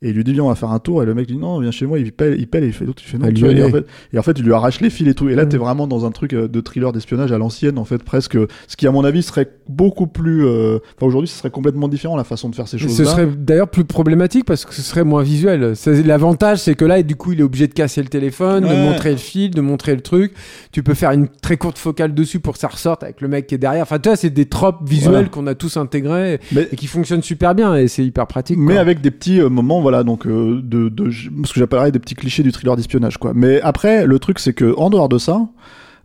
[0.02, 1.40] Et il lui dit viens on va faire un tour et le mec lui dit
[1.40, 3.30] non viens chez moi il pèle il pèle et il fait l'autre il fait non
[3.32, 3.84] tu vois, et, en fait,
[4.14, 5.48] et en fait il lui arrache les fils et tout et là Mm.
[5.50, 8.76] t'es vraiment dans un truc euh, de thriller d'espionnage à l'ancienne en fait presque ce
[8.76, 12.24] qui à mon avis serait beaucoup plus euh, enfin aujourd'hui ce serait complètement différent la
[12.24, 15.04] façon de faire ces choses ce là serait d'ailleurs plus problématique parce que ce serait
[15.04, 15.74] moins visuel.
[16.04, 19.10] L'avantage, c'est que là, du coup, il est obligé de casser le téléphone, de montrer
[19.10, 20.32] le fil, de montrer le truc.
[20.72, 23.46] Tu peux faire une très courte focale dessus pour que ça ressorte avec le mec
[23.46, 23.82] qui est derrière.
[23.82, 25.28] Enfin, tu vois, c'est des tropes visuels Voilà.
[25.28, 28.58] qu'on a tous intégrés mais et qui fonctionnent super bien et c'est hyper pratique.
[28.58, 28.80] mais quoi.
[28.80, 32.14] avec des petits euh, moments voilà donc euh, de, de ce que j'appellerais des petits
[32.14, 35.46] clichés du thriller d'espionnage quoi mais après le truc c'est que en dehors de ça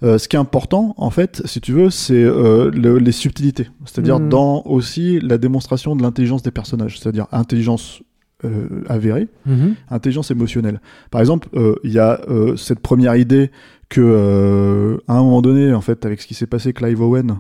[0.04, 3.70] euh, ce qui est important, en fait, si tu veux, c'est euh, le- les subtilités.
[3.86, 4.28] C'est-à-dire Mhm.
[4.28, 7.00] dans aussi la démonstration de l'intelligence des personnages.
[7.00, 8.02] C'est-à-dire intelligence
[8.44, 9.76] euh, avérée, Mhm.
[9.90, 10.82] intelligence émotionnelle.
[11.12, 11.48] Par exemple,
[11.86, 12.20] il y a
[12.58, 13.52] cette première idée
[13.88, 17.38] que, à un moment donné, en fait, avec ce qui s'est passé, Clive Owen,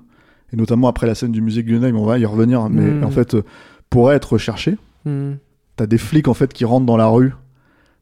[0.53, 3.03] et notamment après la scène du musée Guggenheim, on va y revenir, mais Mm.
[3.03, 3.43] en fait, euh,
[3.89, 5.37] pour être recherché, Mhm.
[5.75, 7.33] T'as des flics en fait qui rentrent dans la rue,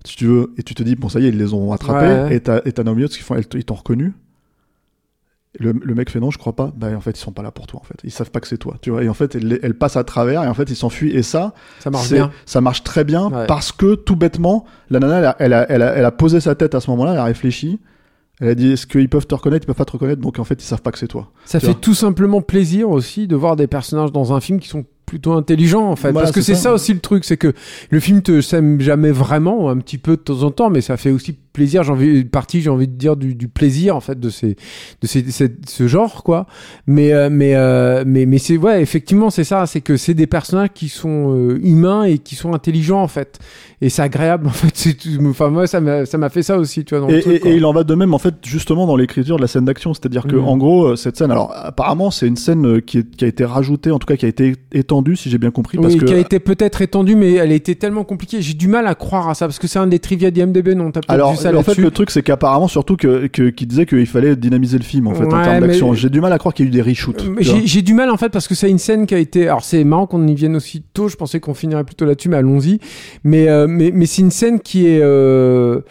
[0.06, 2.06] si tu veux, et tu te dis bon ça y est, ils les ont attrapés,
[2.06, 2.36] Ouais.
[2.36, 4.14] et t'as et t'as Naomi Watts qui font, ils t'ont reconnu.
[5.60, 6.74] Le, le mec fait non, je crois pas.
[6.76, 7.94] Bah en fait ils sont pas là pour toi en fait.
[8.04, 9.04] Ils savent pas que c'est toi, tu vois.
[9.04, 11.12] Et en fait elle, elle passe à travers et en fait ils s'enfuient.
[11.16, 12.32] Et ça, Ça marche bien.
[12.48, 13.46] ça marche très bien Ouais.
[13.46, 16.40] parce que tout bêtement, la nana, elle a, elle a, elle a, elle a posé
[16.40, 17.80] sa tête à ce moment-là, elle a réfléchi.
[18.40, 20.44] Elle a dit est-ce qu'ils peuvent te reconnaître, ils peuvent pas te reconnaître, donc en
[20.44, 21.32] fait ils savent pas que c'est toi.
[21.46, 24.86] Ça fait tout simplement plaisir aussi de voir des personnages dans un film qui sont
[25.14, 26.74] plutôt intelligents en fait Voilà, parce que c'est ça.
[26.74, 27.54] aussi le truc c'est que
[27.92, 30.98] le film te sème jamais vraiment un petit peu de temps en temps mais ça
[30.98, 34.02] fait aussi plaisir j'ai envie une partie j'ai envie de dire du, du plaisir en
[34.02, 34.56] fait de ces
[35.02, 36.48] de ces, cette- ce genre quoi
[36.88, 40.28] mais euh, mais euh, mais mais c'est ouais effectivement c'est ça c'est que c'est des
[40.28, 43.40] personnages qui sont euh, humains et qui sont intelligents en fait
[43.82, 44.98] et c'est agréable en fait
[45.30, 47.36] enfin moi ça m'a ça m'a fait ça aussi tu vois dans le Et, truc,
[47.36, 47.52] et- quoi.
[47.52, 49.94] et il en va de même en fait justement dans l'écriture de la scène d'action,
[49.94, 50.48] c'est-à-dire que Mhm.
[50.48, 53.46] en gros euh, cette scène, alors apparemment c'est une scène qui, est- qui a été
[53.46, 56.06] rajoutée, en tout cas qui a été étendue si j'ai bien compris, parce oui, que
[56.06, 58.42] qui a été peut-être étendue, mais elle a été tellement compliquée.
[58.42, 60.92] J'ai du mal à croire à ça parce que c'est un des trivia d'IMDb, non
[60.92, 64.08] T'as alors ça en fait le truc c'est qu'apparemment surtout que que- qu'il disait qu'il
[64.08, 65.94] fallait dynamiser le film en fait en termes mais- d'action.
[65.94, 67.22] J'ai du mal à croire qu'il y a eu des reshoots.
[67.24, 67.62] Euh, tu.
[67.68, 69.48] J'ai du mal en fait parce que c'est une scène qui a été.
[69.48, 71.08] Alors c'est marrant qu'on y vienne aussi tôt.
[71.08, 72.80] Je pensais qu'on finirait plutôt là-dessus, mais allons-y.
[73.24, 75.82] Mais euh, mais mais c'est une scène qui est euh,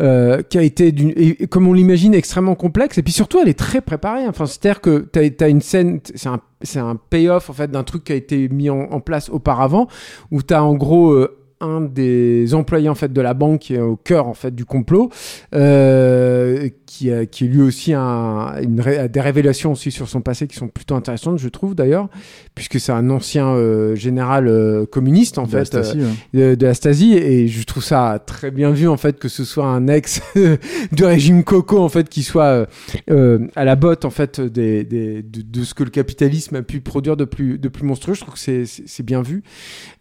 [0.00, 3.58] euh, qui a été et- comme on l'imagine extrêmement complexe et puis surtout elle est
[3.58, 4.26] très préparée.
[4.28, 7.82] Enfin c'est-à-dire que t'as as une scène, c'est un c'est un payoff en fait d'un
[7.84, 9.88] truc qui a été mis en, en place auparavant
[10.30, 13.80] où t'as en gros euh, un des employés en fait de la banque qui est
[13.80, 15.10] au cœur en fait du complot,
[15.54, 18.76] euh, qui, a- qui est lui aussi un, une
[19.08, 22.08] des révélations aussi sur son passé qui sont plutôt intéressantes, je trouve d'ailleurs,
[22.54, 26.04] puisque c'est un ancien euh, général euh, communiste en De la fait Stasi, ouais.
[26.36, 29.28] euh, de, de la Stasi, et je trouve ça très bien vu en fait que
[29.28, 30.20] ce soit un ex
[30.92, 32.66] du régime Coco en fait qui soit euh,
[33.10, 36.62] euh, à la botte en fait des, des- de, de ce que le capitalisme a
[36.62, 38.14] pu produire de plus de plus monstrueux.
[38.14, 39.42] Je trouve que c'est bien vu.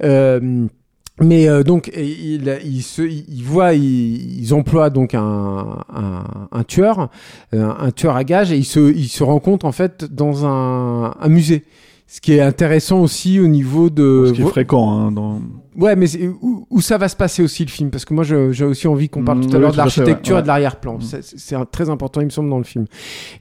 [0.03, 0.67] Euh,
[1.21, 6.63] mais euh, donc il, il, se, il voit, il- ils emploient donc un, un, un
[6.63, 7.09] tueur,
[7.53, 11.15] euh, un tueur à gages, et il se, il se rencontre en fait dans un,
[11.19, 11.63] un musée.
[12.11, 14.25] Ce qui est intéressant aussi au niveau de.
[14.29, 15.41] Ce qui est fréquent hein, dans.
[15.77, 16.07] Ouais, mais
[16.41, 17.91] où, où ça va se passer aussi le film?
[17.91, 20.39] Parce que moi, j'ai aussi envie qu'on parle Mm, tout à l'heure de l'architecture ouais,
[20.39, 20.99] et de l'arrière-plan.
[21.01, 22.85] C'est- C'est un- très important, il me semble, dans le film.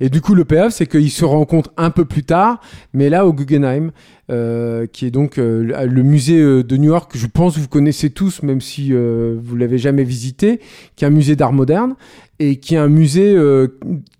[0.01, 2.61] Et du coup, le payoff, c'est qu'ils se rencontrent un peu plus tard,
[2.93, 3.91] mais là, au Guggenheim,
[4.31, 7.69] euh, qui est donc euh, le- musée euh, de New York, je pense que vous
[7.69, 10.61] connaissez tous, même si euh, vous l'avez jamais visité,
[10.97, 11.95] qui est un musée d'art moderne
[12.41, 13.67] et qui est un musée euh,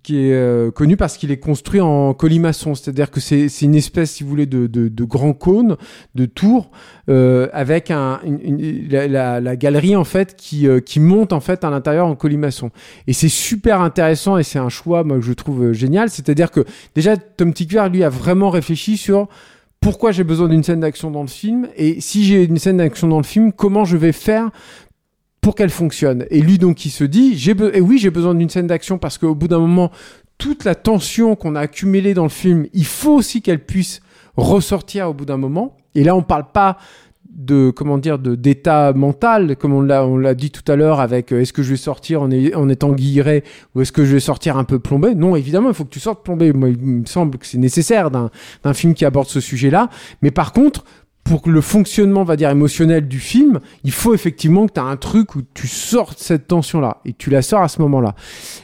[0.03, 4.23] qui est connu parce qu'il est construit en colimaçon, c'est-à-dire que c'est une espèce, si
[4.23, 5.77] vous voulez, de, de, de grand cône,
[6.15, 6.69] de tour,
[7.07, 12.07] avec un, une- la, la- galerie en fait qui, qui monte en fait à l'intérieur
[12.07, 12.71] en colimaçon.
[13.07, 16.09] Et c'est super intéressant et c'est un choix moi que je trouve génial.
[16.09, 19.27] C'est-à-dire que déjà Tom Tykwer lui a vraiment réfléchi sur
[19.81, 23.07] pourquoi j'ai besoin d'une scène d'action dans le film et si j'ai une scène d'action
[23.07, 24.49] dans le film, comment je vais faire
[25.41, 26.25] pour qu'elle fonctionne.
[26.29, 27.41] Et lui donc il se dit,
[27.73, 29.91] et oui j'ai besoin d'une scène d'action parce qu'au bout d'un moment
[30.37, 34.01] toute la tension qu'on a accumulée dans le film, il faut aussi qu'elle puisse
[34.37, 35.75] ressortir au bout d'un moment.
[35.95, 36.77] Et là on parle pas
[37.39, 40.99] de comment dire de d'état mental comme on l'a on l'a dit tout à l'heure
[40.99, 42.29] avec euh, est-ce que je vais sortir en,
[42.69, 45.15] étant guilleré ou est-ce que je vais sortir un peu plombé?
[45.15, 46.51] Non évidemment il faut que tu sortes plombé.
[46.51, 48.29] Moi il me semble que c'est nécessaire d'un
[48.63, 49.89] d'un film qui aborde ce sujet là
[50.21, 50.83] mais par contre
[51.25, 54.83] pour le fonctionnement, on va dire, émotionnel du film, il faut effectivement que tu as
[54.85, 57.01] un truc où tu sortes cette tension-là.
[57.05, 58.15] Et tu la sors à ce moment-là.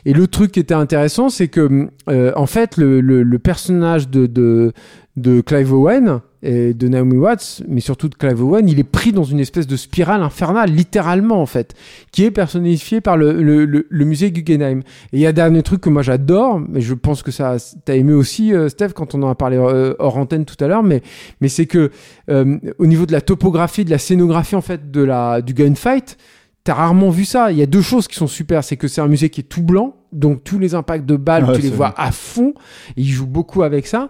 [0.06, 4.10] Et le truc qui était intéressant, c'est que, euh, en fait, le, le- le personnage
[4.10, 4.74] de, de,
[5.16, 9.24] de Clive Owen de Naomi Watts, mais surtout de Clive Owen, il est pris dans
[9.24, 11.74] une espèce de spirale infernale, littéralement, en fait,
[12.12, 14.80] qui est personnifiée par le, le, le- le musée Guggenheim.
[15.12, 17.58] Et il y a un dernier truc que moi j'adore, mais je pense que ça,
[17.86, 20.68] t'as aimé aussi, euh, Steph, quand on en a parlé euh, hors antenne tout à
[20.68, 21.02] l'heure, mais,
[21.42, 21.90] mais c'est que
[22.30, 26.18] euh, au niveau de la topographie, de la scénographie en fait de la du gunfight,
[26.64, 27.52] t'as rarement vu ça.
[27.52, 29.46] Il y a deux choses qui sont super, c'est que c'est un musée qui est
[29.46, 32.54] tout blanc, donc tous les impacts de balles, Ouais, tu les vois à fond.
[32.98, 34.10] Il joue beaucoup avec ça.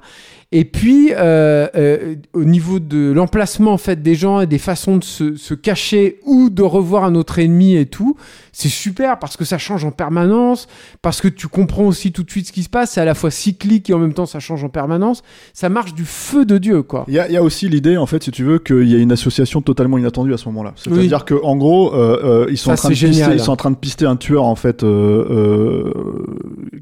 [0.51, 4.97] Et puis euh, euh, au niveau de l'emplacement en fait des gens et des façons
[4.97, 8.15] de se, se cacher ou de revoir un autre ennemi et tout,
[8.53, 10.67] c'est super parce que ça change en permanence,
[11.01, 12.91] parce que tu comprends aussi tout de suite ce qui se passe.
[12.91, 15.23] C'est à la fois cyclique et en même temps ça change en permanence.
[15.53, 17.05] Ça marche du feu de dieu quoi.
[17.08, 18.95] Il y a, il y a aussi l'idée, en fait, si tu veux, qu'il y
[18.95, 20.73] a une association totalement inattendue à ce moment-là.
[20.75, 23.51] C'est-à-dire que, en gros, euh, euh, ils sont Ça, en train de pister, ils sont
[23.51, 25.93] en train de pister un tueur, en fait, euh, euh,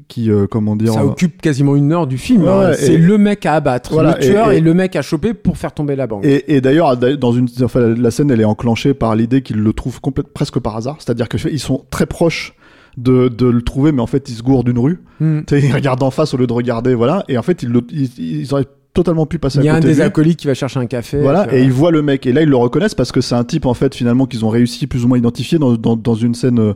[0.08, 2.44] qui, comment dire, Ça occupe quasiment une heure du film.
[2.44, 2.72] Ouais, hein.
[2.74, 5.02] c'est et- le mec à abattre, Voilà, le tueur et- et, et- le mec à
[5.02, 6.24] choper pour faire tomber la banque.
[6.24, 9.72] Et, et d'ailleurs, dans une, enfin, la scène, elle est enclenchée par l'idée qu'ils le
[9.72, 10.00] trouvent
[10.34, 10.96] presque par hasard.
[10.98, 12.54] C'est-à-dire que ils sont très proches
[12.96, 15.00] de, de le trouver, mais en fait, ils se gourdent d'une rue.
[15.20, 15.40] Hmm.
[15.50, 17.24] Ils regardent en face au lieu de regarder, voilà.
[17.28, 19.76] Et en fait, ils, le- ils, ils auraient totalement pu passer Il y à a
[19.76, 21.20] un côté de des acolytes qui va chercher un café.
[21.20, 22.26] Voilà, et ils voient le mec.
[22.26, 24.48] Et là, ils le reconnaissent parce que c'est un type, en fait, finalement, qu'ils ont
[24.50, 26.74] réussi plus ou moins à identifier dans, dans, dans une scène euh,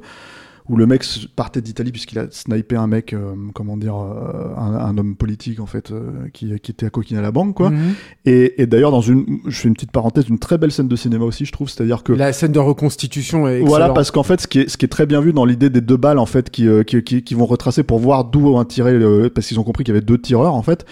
[0.69, 1.05] où le mec
[1.37, 5.61] partait d'Italie puisqu'il a snipé un mec, euh, comment dire, euh, un, un homme politique
[5.61, 7.71] en fait, euh, qui, qui était à coquiner à la banque, quoi.
[7.71, 7.95] Mhm.
[8.25, 10.97] Et, et d'ailleurs, dans une, je fais une petite parenthèse, une très belle scène de
[10.97, 14.41] cinéma aussi, je trouve, c'est-à-dire que La scène de reconstitution est voilà, parce qu'en fait,
[14.41, 16.27] ce qui est, ce qui est très bien vu dans l'idée des deux balles, en
[16.27, 18.99] fait, qui, qui, qui, qui vont retracer pour voir d'où ont tiré,
[19.31, 20.85] parce qu'ils ont compris qu'il y avait deux tireurs, en fait,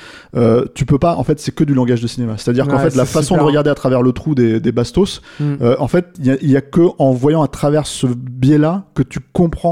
[0.75, 2.35] tu peux pas, en fait, c'est que du langage de cinéma.
[2.39, 3.43] C'est-à-dire qu'en fait, la façon super.
[3.43, 5.57] de regarder à travers le trou des, des bastos, Mm.
[5.79, 9.21] en fait, il y y a que en voyant à travers ce biais-là que tu
[9.33, 9.66] comprends,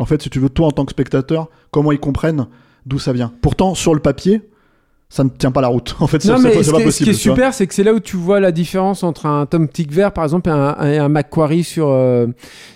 [0.00, 2.46] en fait, si tu veux, toi, en tant que spectateur, comment ils comprennent
[2.86, 3.34] d'où ça vient?
[3.42, 4.40] Pourtant, sur le papier,
[5.10, 5.94] ça ne tient pas la route.
[6.00, 7.10] En fait, c'est mais pas, ce qui, pas est, ce qui possible.
[7.10, 7.36] est tu vois.
[7.36, 10.24] super, c'est que c'est là où tu vois la différence entre un Tom Tickver, par
[10.24, 12.28] exemple, et un, et un Macquarie sur, euh,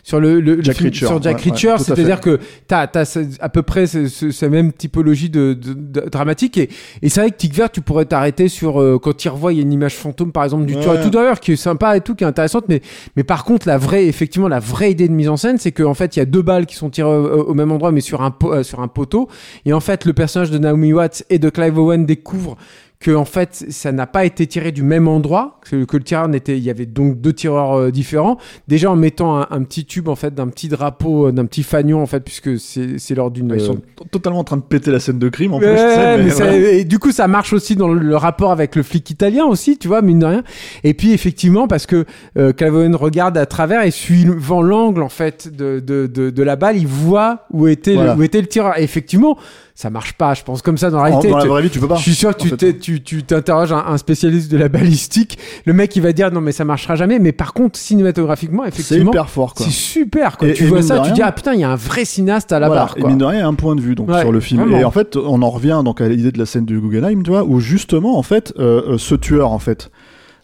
[0.03, 1.77] sur le, le- le Jack film- Reacher, sur Jack ouais, Reacher.
[1.79, 5.73] C'est-à-dire que t'as, t'as ce- à peu près ce- ce- cette même typologie de, de-
[5.75, 6.59] de- dramatique.
[6.59, 6.69] Et,
[7.03, 9.59] et c'est vrai que Tickver, tu pourrais t'arrêter sur, euh, quand il revoit, il y
[9.61, 10.81] a une image fantôme, par exemple, du Ouais.
[10.81, 12.65] tueur et tout d'ailleurs, qui est sympa et tout, qui est intéressante.
[12.69, 12.83] Mais,
[13.17, 15.95] mais par contre, la vraie, effectivement, la vraie idée de mise en scène, c'est qu'en
[15.95, 18.23] fait, il y a deux balles qui sont tirées au, au même endroit, mais sur
[18.23, 19.29] un, euh, sur un poteau.
[19.67, 22.57] Et en fait, le personnage de Naomi Watts et de Clive Owen découvre
[23.01, 26.27] que en fait ça n'a pas été tiré du même endroit que, que le tireur
[26.29, 29.85] n'était il y avait donc deux tireurs euh, différents déjà en mettant un, un petit
[29.85, 33.31] tube en fait d'un petit drapeau euh, d'un petit fanion en fait puisque c'est lors
[33.31, 35.59] d'une Ils sont euh, t- totalement en train de péter la scène de crime, en
[35.59, 35.75] Ouais, plus.
[35.75, 36.57] tu sais, mais mais ça- voilà.
[36.73, 39.77] et du coup, ça marche aussi dans le, le rapport avec le flic italien aussi,
[39.77, 40.43] tu vois, mine de rien.
[40.83, 42.07] Et puis, effectivement, parce que
[42.39, 42.53] euh,
[42.95, 46.87] regarde à travers et suivant l'angle, en fait, de, de, de, de la balle, il
[46.87, 48.15] voit où était, Voilà.
[48.15, 48.79] le, où était le tireur.
[48.79, 49.37] Et effectivement,
[49.77, 51.29] ça marche pas, je pense, comme ça dans la réalité.
[51.31, 51.97] dans la Tu- vraie vie, tu peux pas.
[51.97, 55.37] je suis sûr que tu t'interroges un, un spécialiste de la balistique.
[55.67, 57.19] Le mec, il va dire non, mais ça marchera jamais.
[57.19, 59.67] Mais par contre, cinématographiquement, C'est effectivement, hyper fort, quoi.
[59.67, 60.37] c'est super.
[60.39, 60.49] Quoi.
[60.49, 62.53] Et- tu et vois ça, tu dis ah putain, il y a un vrai cinéaste
[62.53, 62.83] à la Voilà.
[62.85, 62.95] barre.
[62.97, 63.11] Et Quoi.
[63.11, 64.61] mine de rien, un point de vue donc Ouais, sur le film.
[64.63, 64.79] vraiment.
[64.79, 67.31] Et en fait, on en revient donc à l'idée de la scène du Guggenheim, tu
[67.31, 69.91] vois, où justement, en fait, euh, euh, ce tueur, en fait,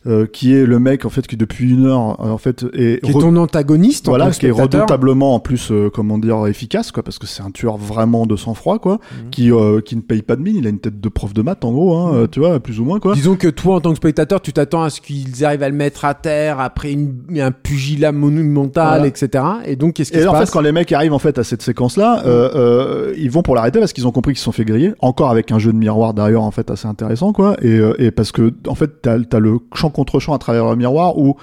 [0.07, 3.03] euh, qui est le mec, en fait, qui depuis une heure, euh, en fait, est,
[3.05, 6.91] Qui est ton antagoniste en voilà, qui est redoutablement en plus, euh, comment dire, efficace,
[6.91, 9.31] quoi, parce que c'est un tueur vraiment de sang-froid, quoi, Mhm.
[9.31, 10.57] qui euh, qui ne paye pas de mine.
[10.57, 12.81] Il a une tête de prof de maths, en gros, hein, euh, tu vois, plus
[12.81, 13.15] ou moins, quoi.
[13.15, 15.75] Disons que toi, en tant que spectateur, tu t'attends à ce qu'ils arrivent à le
[15.77, 19.07] mettre à terre après une, un pugilat monumental, Voilà.
[19.07, 19.45] etc.
[19.67, 21.39] Et donc, qu'est-ce qui Et se en passe fait, quand les mecs arrivent en fait
[21.39, 24.45] à cette séquence-là, euh, euh, ils vont pour l'arrêter parce qu'ils ont compris qu'ils se
[24.45, 24.93] sont fait griller.
[25.01, 27.57] Encore avec un jeu de miroir derrière en fait assez intéressant quoi.
[27.63, 30.69] Et, euh, et parce que en fait t'as as le champ contre champ à travers
[30.71, 31.37] le miroir où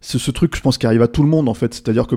[0.00, 1.74] c'est ce truc je pense qui arrive à tout le monde en fait.
[1.74, 2.16] C'est-à-dire que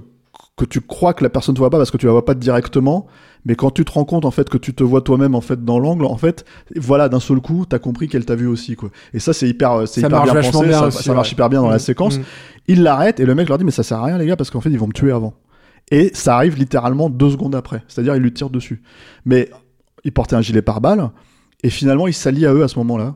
[0.55, 2.35] que tu crois que la personne te voit pas parce que tu la vois pas
[2.35, 3.07] directement,
[3.45, 5.63] mais quand tu te rends compte en fait que tu te vois toi-même en fait
[5.65, 8.89] dans l'angle, en fait, voilà d'un seul coup t'as compris qu'elle t'a vu aussi quoi.
[9.13, 11.49] Et ça c'est hyper euh, c'est hyper bien pensé, bien ça, aussi, ça marche hyper
[11.49, 12.19] bien dans la Mm, séquence.
[12.19, 12.23] mm.
[12.67, 14.49] Il l'arrête et le mec leur dit mais ça sert à rien les gars parce
[14.51, 15.33] qu'en fait ils vont me tuer avant.
[15.91, 17.83] Et ça arrive littéralement deux secondes après.
[17.87, 18.81] C'est-à-dire il lui tire dessus.
[19.25, 19.49] Mais
[20.03, 21.09] il portait un gilet pare-balles
[21.63, 23.15] et finalement il s'allie à eux à ce moment-là.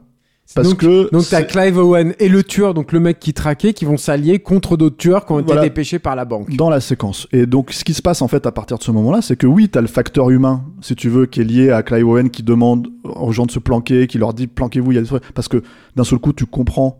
[0.55, 3.73] Parce donc, que donc t'as Clive Owen et le tueur, donc le mec qui traquait,
[3.73, 5.62] qui vont s'allier contre d'autres tueurs qui ont été Voilà.
[5.62, 6.55] dépêchés par la banque.
[6.55, 7.27] dans la séquence.
[7.33, 9.45] Et donc, ce qui se passe en fait à partir de ce moment-là, c'est que
[9.47, 12.43] oui, t'as le facteur humain, si tu veux, qui est lié à Clive Owen qui
[12.43, 15.23] demande aux gens de se planquer, qui leur dit planquez-vous, il y a des trucs.
[15.33, 15.62] Parce que
[15.97, 16.99] d'un seul coup, tu comprends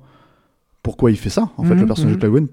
[0.84, 1.50] pourquoi il fait ça.
[1.58, 2.18] En fait, Mhm, le personnage mhm.
[2.18, 2.48] de Clive Owen,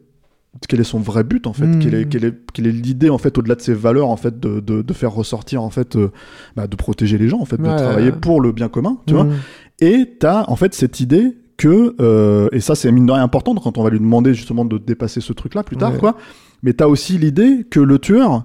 [0.68, 1.78] quel est son vrai but en fait, Mhm.
[1.80, 4.38] quelle est, quelle est, quelle est l'idée en fait au-delà de ses valeurs en fait
[4.38, 6.12] de, de, de faire ressortir en fait, euh,
[6.54, 8.16] bah, de protéger les gens en fait, de travailler ouais.
[8.20, 9.26] pour le bien commun, tu vois?
[9.80, 13.54] Et t'as en fait cette idée que, euh, et ça c'est mine de rien important
[13.54, 15.98] quand on va lui demander justement de dépasser ce truc-là plus tard, Ouais.
[15.98, 16.16] quoi.
[16.62, 18.44] Mais t'as aussi l'idée que le tueur,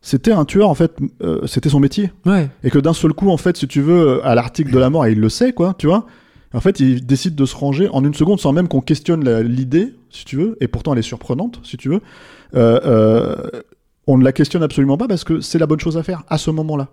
[0.00, 2.10] c'était un tueur en fait, euh, c'était son métier.
[2.26, 2.48] Ouais.
[2.64, 5.06] Et que d'un seul coup, en fait, si tu veux, à l'article de la mort,
[5.06, 6.06] et il le sait, quoi, tu vois.
[6.54, 9.94] En fait, il décide de se ranger en une seconde sans même qu'on questionne l'idée,
[10.10, 12.00] si tu veux, et pourtant elle est surprenante, si tu veux.
[12.54, 13.36] Euh, euh,
[14.06, 16.36] on ne la questionne absolument pas parce que c'est la bonne chose à faire à
[16.38, 16.88] ce moment-là.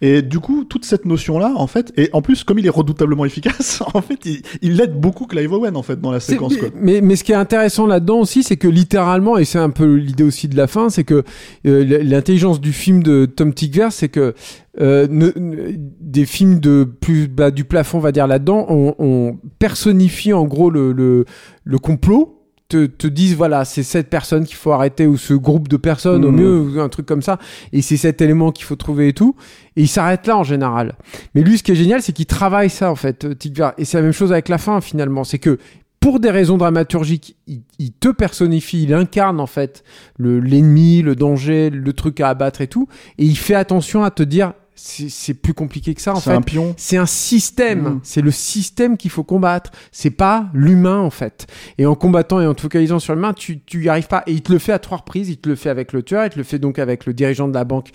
[0.00, 3.24] Et du coup, toute cette notion-là, en fait, et en plus, comme il est redoutablement
[3.24, 6.68] efficace, en fait, il, il aide beaucoup Clive Owen, en fait, dans la séquence, quoi.
[6.80, 9.94] mais, mais ce qui est intéressant là-dedans aussi, c'est que littéralement, et c'est un peu
[9.94, 11.24] l'idée aussi de la fin, c'est que
[11.66, 14.34] euh, l'intelligence du film de Tom Tickver, c'est que
[14.80, 18.94] euh, ne- ne- des films de plus bas du plafond, on va dire là-dedans, on,
[19.00, 21.24] on personnifie en gros le, le,
[21.64, 22.37] le complot.
[22.70, 26.22] Te, te disent voilà c'est cette personne qu'il faut arrêter ou ce groupe de personnes
[26.26, 26.36] au Mhm.
[26.38, 27.38] mieux ou un truc comme ça.
[27.72, 29.36] Et c'est cet élément qu'il faut trouver et tout.
[29.76, 30.94] Et il s'arrête là en général.
[31.34, 33.96] Mais lui ce qui est génial c'est qu'il travaille ça en fait euh, et c'est
[33.96, 35.24] la même chose avec la fin finalement.
[35.24, 35.58] C'est que
[35.98, 39.82] pour des raisons dramaturgiques, il, il te personnifie, il incarne en fait
[40.18, 44.10] le l'ennemi, le danger, le truc à abattre et tout, et il fait attention à
[44.10, 46.36] te dire c'est c'est plus compliqué que ça en C'est fait.
[46.36, 46.74] un pion.
[46.76, 48.00] C'est un système, Mm.
[48.02, 51.46] c'est le système qu'il faut combattre, c'est pas l'humain en fait.
[51.78, 54.22] Et en combattant et en te focalisant sur l'humain, tu tu y arrives pas.
[54.26, 56.24] Et il te le fait à trois reprises, il te le fait avec le tueur,
[56.24, 57.90] il te le fait donc avec le dirigeant de la banque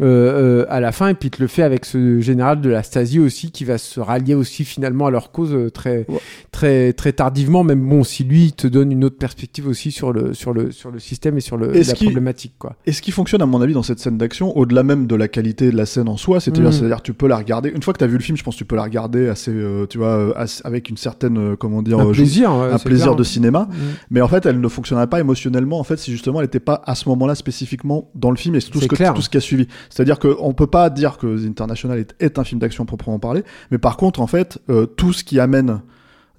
[0.00, 2.68] euh, euh, à la fin, et puis il te le fait avec ce général de
[2.68, 6.18] la Stasi aussi qui va se rallier aussi finalement à leur cause euh, très Ouais.
[6.50, 7.62] très très tardivement.
[7.64, 10.90] Même bon, si lui te donne une autre perspective aussi sur le sur le sur
[10.90, 12.76] le système et sur le, la problématique quoi.
[12.86, 15.28] Et ce qui fonctionne, à mon avis, dans cette scène d'action, au-delà même de la
[15.28, 16.72] qualité de la scène en soi, c'est-à-dire, Mm.
[16.72, 17.70] c'est-à-dire, tu peux la regarder.
[17.70, 19.28] Une fois que tu as vu le film, je pense que tu peux la regarder
[19.28, 22.72] assez, euh, tu vois, euh, assez- avec une certaine, euh, comment dire, Un plaisir, ouais,
[22.72, 23.16] un plaisir clair.
[23.16, 23.68] de cinéma.
[23.70, 23.74] Mm.
[24.10, 26.82] Mais en fait, elle ne fonctionnerait pas émotionnellement, en fait, si justement elle n'était pas
[26.86, 29.14] à ce moment-là spécifiquement dans le film et tout ce, que, clair.
[29.14, 29.68] tout ce qui a suivi.
[29.90, 33.42] C'est-à-dire qu'on peut pas dire que The International est, est un film d'action proprement parler,
[33.70, 35.80] mais par contre, en fait, euh, tout ce qui amène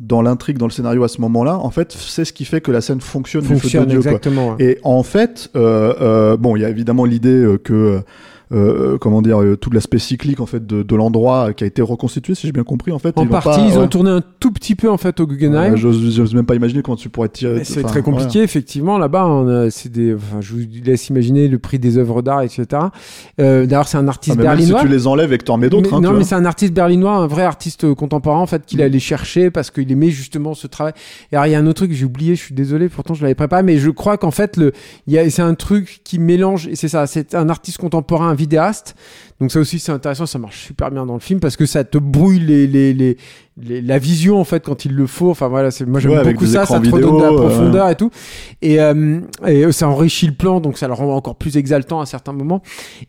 [0.02, 2.69] dans l'intrigue, dans le scénario à ce moment-là, en fait, c'est ce qui fait que
[2.69, 4.02] la scène fonctionne, du feu Fonctionne de Dieu.
[4.02, 4.12] quoi.
[4.12, 4.56] exactement.
[4.56, 4.63] ouais.
[4.63, 8.02] Et en fait, euh, euh, bon, il y a évidemment l'idée que,
[8.51, 11.67] euh, comment dire, euh, tout l'aspect cyclique en fait de, de l'endroit euh, qui a
[11.67, 13.17] été reconstitué, si j'ai bien compris, en fait.
[13.17, 15.71] En ils partie, pas- ils ont tourné un tout petit peu en fait au Guggenheim.
[15.73, 17.63] Ouais, J'ose même pas imaginer comment tu pourrais tirer.
[17.63, 18.97] C'est très compliqué, effectivement.
[18.97, 20.13] Là-bas, c'est des.
[20.13, 22.65] Enfin, je vous laisse imaginer le prix des œuvres d'art, etc.
[23.39, 24.05] Euh, D'ailleurs, c'est un ouais.
[24.08, 24.79] Ah, artiste mais même berlinois.
[24.81, 26.45] si tu les enlèves et que t'en mets d'autres, hein, non, tu mais c'est un
[26.45, 28.84] artiste berlinois, un vrai artiste euh, contemporain en fait qu'il Mm.
[28.84, 30.93] allait chercher parce qu'il aimait justement ce travail.
[31.31, 33.13] Et alors il y a un autre truc que j'ai oublié, je suis désolé, pourtant
[33.13, 34.71] je l'avais préparé, mais je crois qu'en fait le,
[35.08, 38.35] il y a, c'est un truc qui mélange et c'est ça, c'est un artiste contemporain,
[38.36, 38.95] un vidéaste.
[39.41, 41.84] Donc ça aussi c'est intéressant, ça marche super bien dans le film parce que ça
[41.84, 43.17] te brouille les, les, les,
[43.62, 45.30] les- la vision en fait quand il le faut.
[45.30, 47.89] Enfin voilà, c'est moi j'aime Ouais, beaucoup ça, ça te redonne de la euh, profondeur
[47.89, 48.12] et tout.
[48.62, 52.06] Et, euh, et ça enrichit le plan, donc ça le rend encore plus exaltant à
[52.06, 52.62] certains moments.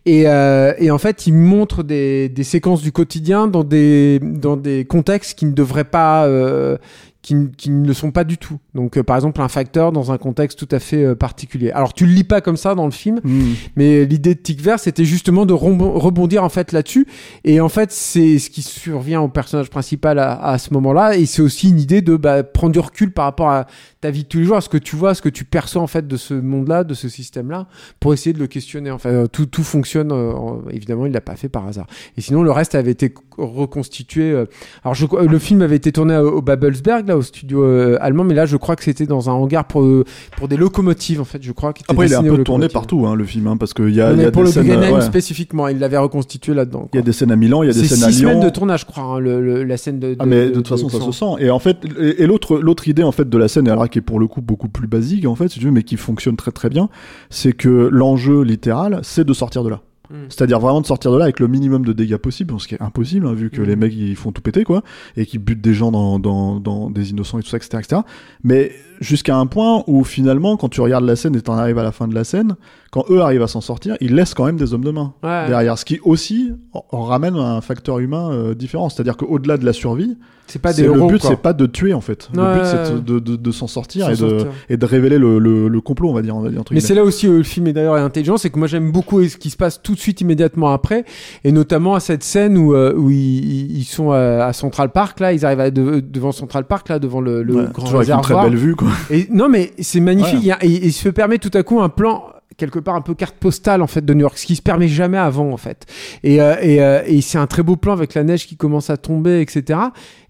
[0.05, 4.57] Et, euh, et en fait, il montre des, des séquences du quotidien dans des, dans
[4.57, 6.77] des contextes qui ne devraient pas, euh,
[7.21, 8.57] qui, qui ne le sont pas du tout.
[8.77, 11.71] Donc, euh, par exemple, un facteur dans un contexte tout à fait euh, particulier.
[11.71, 13.41] Alors, tu le lis pas comme ça dans le film, Mm.
[13.75, 17.07] mais l'idée de Tic Vert, c'était justement de rebondir en fait là-dessus.
[17.43, 21.17] Et en fait, c'est ce qui survient au personnage principal à, à ce moment-là.
[21.17, 23.65] Et c'est aussi une idée de bah, prendre du recul par rapport à
[23.99, 25.43] ta vie de tous les jours, à ce que tu vois, à ce que tu
[25.43, 27.65] perçois en fait de ce monde-là, de ce système-là,
[27.99, 28.91] pour essayer de le questionner.
[28.91, 30.11] Enfin, euh, tout, tout fonctionne.
[30.11, 31.87] en- évidemment, il l'a pas fait par hasard.
[32.15, 34.35] Et sinon, le reste avait été reconstitué.
[34.83, 37.63] alors, je, le film avait été tourné au, au Babelsberg, là, au studio
[37.99, 40.03] allemand, mais là, je crois que c'était dans un hangar pour, euh,
[40.37, 41.41] pour des locomotives, en fait.
[41.41, 41.73] Je crois.
[41.73, 43.89] qui était Après, il est un peu tourné partout, hein, le film, hein, parce qu'il
[43.93, 44.93] y a, y a pour des le scènes.
[44.93, 45.01] Ouais.
[45.01, 46.89] spécifiquement, il l'avait reconstitué là-dedans.
[46.93, 48.19] Il y a des scènes à Milan, il y a des C'est scènes à six
[48.21, 48.29] Lyon.
[48.31, 50.15] semaines de tournage, je crois, hein, le, le- la scène de.
[50.19, 52.87] Ah mais de, toute façon ça se sent et en fait et, et l'autre l'autre
[52.87, 54.87] idée en fait de la scène et alors qui est pour le coup beaucoup plus
[54.87, 56.89] basique en fait si tu veux mais qui fonctionne très très bien
[57.29, 60.15] c'est que l'enjeu littéral c'est de sortir de là Mm.
[60.29, 62.81] c'est-à-dire vraiment de sortir de là avec le minimum de dégâts possible ce qui est
[62.81, 63.65] impossible hein, vu que Mm.
[63.65, 64.83] les mecs ils font tout péter quoi
[65.15, 68.01] et qui butent des gens dans, dans, dans des innocents et tout ça etc etc
[68.43, 71.83] mais jusqu'à un point où finalement quand tu regardes la scène et t'en arrives à
[71.83, 72.55] la fin de la scène
[72.91, 75.47] quand eux arrivent à s'en sortir ils laissent quand même des hommes de main Ouais.
[75.47, 79.73] derrière ce qui aussi en- ramène un facteur humain euh, différent c'est-à-dire qu'au-delà de la
[79.73, 81.29] survie C'est pas des le héros, but quoi.
[81.31, 82.29] c'est pas de tuer en fait.
[82.33, 84.47] Ouais, le but c'est de, de, de s'en sortir, et, de, sortir.
[84.69, 86.35] et de révéler le, le, le complot on va dire.
[86.37, 88.49] On va dire entre Mais c'est là aussi où le film est d'ailleurs intelligent, c'est
[88.49, 91.03] que moi j'aime beaucoup ce qui se passe tout de suite immédiatement après,
[91.43, 95.33] et notamment à cette scène où, euh, où ils, ils sont à, Central Park là,
[95.33, 98.33] ils arrivent à devant Central Park là, devant le, le Ouais, grand avec une très
[98.33, 98.43] réservoir.
[98.45, 98.87] belle vue quoi.
[99.09, 100.45] Et non, mais c'est magnifique.
[100.45, 100.55] Ouais.
[100.61, 102.23] Et, et il se permet tout à coup un plan
[102.57, 104.87] quelque part un peu carte postale en fait de New York, ce qui se permet
[104.87, 105.85] jamais avant en fait.
[106.23, 108.89] Et, euh, et, euh, et c'est un très beau plan avec la neige qui commence
[108.89, 109.79] à tomber, etc.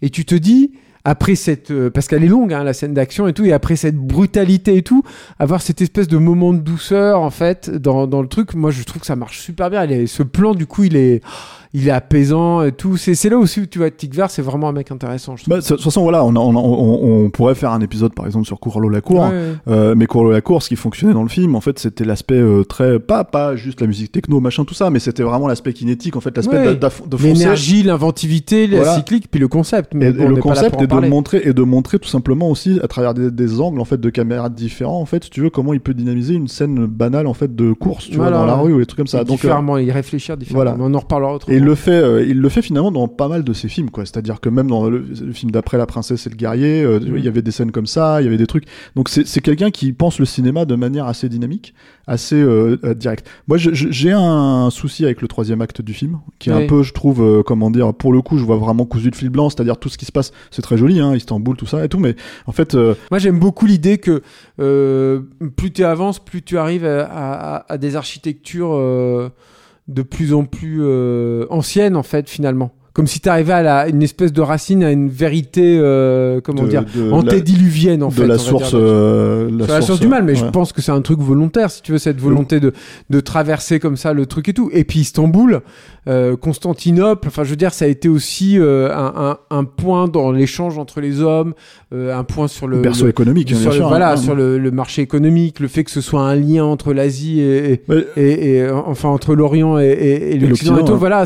[0.02, 0.74] Et tu te dis
[1.06, 3.78] après cette euh, parce qu'elle est longue hein, la scène d'action et tout et après
[3.78, 5.04] cette brutalité et tout
[5.40, 8.84] avoir cette espèce de moment de douceur en fait dans, dans le truc moi je
[8.84, 11.22] trouve que ça marche super bien est- ce plan du coup il est
[11.80, 14.42] il est apaisant et tout c'est c'est là aussi où tu vois Tic Vert c'est
[14.42, 17.26] vraiment un mec intéressant je Bah, de toute façon voilà, on, a- on, a- on,
[17.26, 19.20] on pourrait faire un épisode par exemple sur Courlo la cour.
[19.22, 19.54] Ouais, ouais.
[19.68, 22.36] Euh, mais Courlo la cour, ce qui fonctionnait dans le film, en fait, c'était l'aspect
[22.36, 25.74] euh, très pas pas juste la musique techno machin tout ça, mais c'était vraiment l'aspect
[25.74, 26.76] kinétique, en fait, l'aspect Ouais.
[26.76, 28.96] de, l'énergie, l'inventivité, la Voilà.
[28.96, 29.94] cyclique, puis le concept.
[29.94, 32.80] Mais et bon, on le concept est de montrer et de montrer tout simplement aussi
[32.82, 35.50] à travers des, des angles en fait de caméras différents en fait si tu veux
[35.50, 38.46] comment il peut dynamiser une scène banale en fait de course tu Voilà, vois dans
[38.46, 40.76] la rue ou des trucs comme ça donc euh, différemment, y réfléchir différemment.
[40.78, 40.90] voilà.
[40.90, 41.56] On en reparlera autrement.
[41.56, 44.06] Et le fait, euh, il le fait finalement dans pas mal de ses films, quoi.
[44.06, 47.17] C'est-à-dire que même dans le, le film d'après La Princesse et le Guerrier, euh, Mhm.
[47.17, 48.65] il y avait des scènes comme ça, il y avait des trucs.
[48.95, 51.73] Donc c'est quelqu'un qui pense le cinéma de manière assez dynamique,
[52.08, 53.27] assez euh, directe.
[53.47, 56.63] Moi, j'ai un souci avec le troisième acte du film, qui est Oui.
[56.63, 59.30] un peu, je trouve, comment dire, pour le coup, je vois vraiment cousu de fil
[59.30, 61.89] blanc, c'est-à-dire tout ce qui se passe, c'est très joli, hein, Istanbul, tout ça et
[61.89, 62.15] tout, mais
[62.47, 64.21] en fait, Moi, j'aime beaucoup l'idée que
[64.58, 67.03] plus tu avances, plus tu arrives à,
[67.58, 68.73] à- à des architectures
[69.88, 72.77] de plus en plus euh, anciennes, en fait, finalement.
[72.98, 76.64] Comme si tu arrivais à la, une espèce de racine, à une vérité, euh, comment
[76.64, 78.26] de, dire, de antédiluvienne, en de fait.
[78.28, 81.02] la dire, source, euh, Sur la source du mal, mais je pense que c'est un
[81.02, 82.74] truc volontaire, si tu veux, cette volonté de,
[83.12, 84.72] de traverser comme ça le truc et tout.
[84.74, 85.62] Et puis Istanbul,
[86.08, 89.14] euh, Constantinople, enfin je veux dire, ça a été aussi euh, un,
[89.52, 91.54] un, un point dans l'échange entre les hommes,
[91.94, 92.82] euh, un point sur le...
[92.82, 93.88] Le- économique, sur bien le- sûr.
[93.90, 94.18] voilà, hein.
[94.18, 97.74] sur le, le marché économique, le fait que ce soit un lien entre l'Asie et,
[97.74, 98.08] et, Ouais.
[98.18, 100.96] et- et, euh, enfin entre l'Orient et, l'Occident et tout.
[100.98, 101.26] Voilà,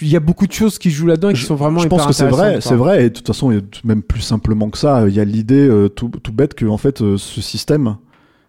[0.00, 1.88] il y a beaucoup de choses qui jouent là-dedans et qui Je- sont vraiment je
[1.88, 3.52] pense que c'est vrai, c'est vrai, et de toute façon,
[3.84, 6.78] même plus simplement que ça, il y a l'idée euh, tout, tout bête que en
[6.78, 7.96] fait, euh, ce système,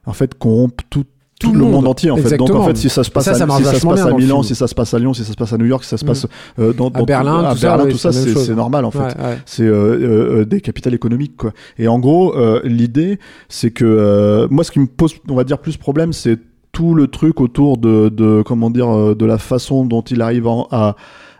[0.05, 1.03] en fait, corrompt tout,
[1.39, 1.87] tout, le monde, monde.
[1.87, 2.11] entier.
[2.11, 2.37] En fait.
[2.37, 3.89] Donc en fait, si ça se passe, ça, à, ça marche si ça se vachement
[3.91, 5.35] passe bien à dans le Milan, si ça se passe à Lyon, si ça se
[5.37, 6.07] passe à New York, si ça se Mm.
[6.07, 6.27] passe
[6.59, 8.99] euh, dans, dans Berlin, à tout Berlin, tout ça, c'est normal en fait.
[8.99, 9.37] Ouais, ouais.
[9.47, 11.51] C'est euh, euh, euh, des capitales économiques quoi.
[11.79, 13.17] Et en gros, euh, l'idée,
[13.49, 16.37] c'est que euh, moi, ce qui me pose, on va dire, plus problème, c'est
[16.71, 20.47] tout le truc autour de, de comment dire, euh, de la façon dont il arrive
[20.71, 20.95] à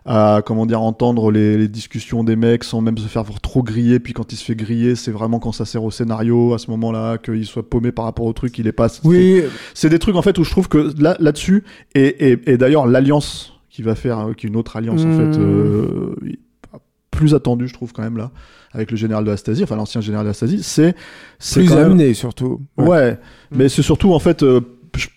[0.06, 3.99] à comment dire entendre les, les discussions des mecs sans même se faire trop griller.
[3.99, 6.72] Puis quand il se fait griller c'est vraiment quand ça sert au scénario à ce
[6.72, 9.41] moment-là qu'il soit paumé par rapport au truc il est pas Oui,
[9.74, 12.88] c'est des trucs en fait où je trouve que là là-dessus et, et, et d'ailleurs
[12.88, 16.16] l'alliance qui va faire euh, qui est une autre alliance en fait euh,
[17.12, 18.32] plus attendue je trouve quand même là
[18.72, 20.95] avec le général de la Stasi enfin l'ancien général de la Stasi c'est
[21.39, 22.62] c'est plus quand même- amené surtout.
[22.78, 23.14] ouais,
[23.52, 23.58] Mm.
[23.58, 24.62] mais c'est surtout en fait euh,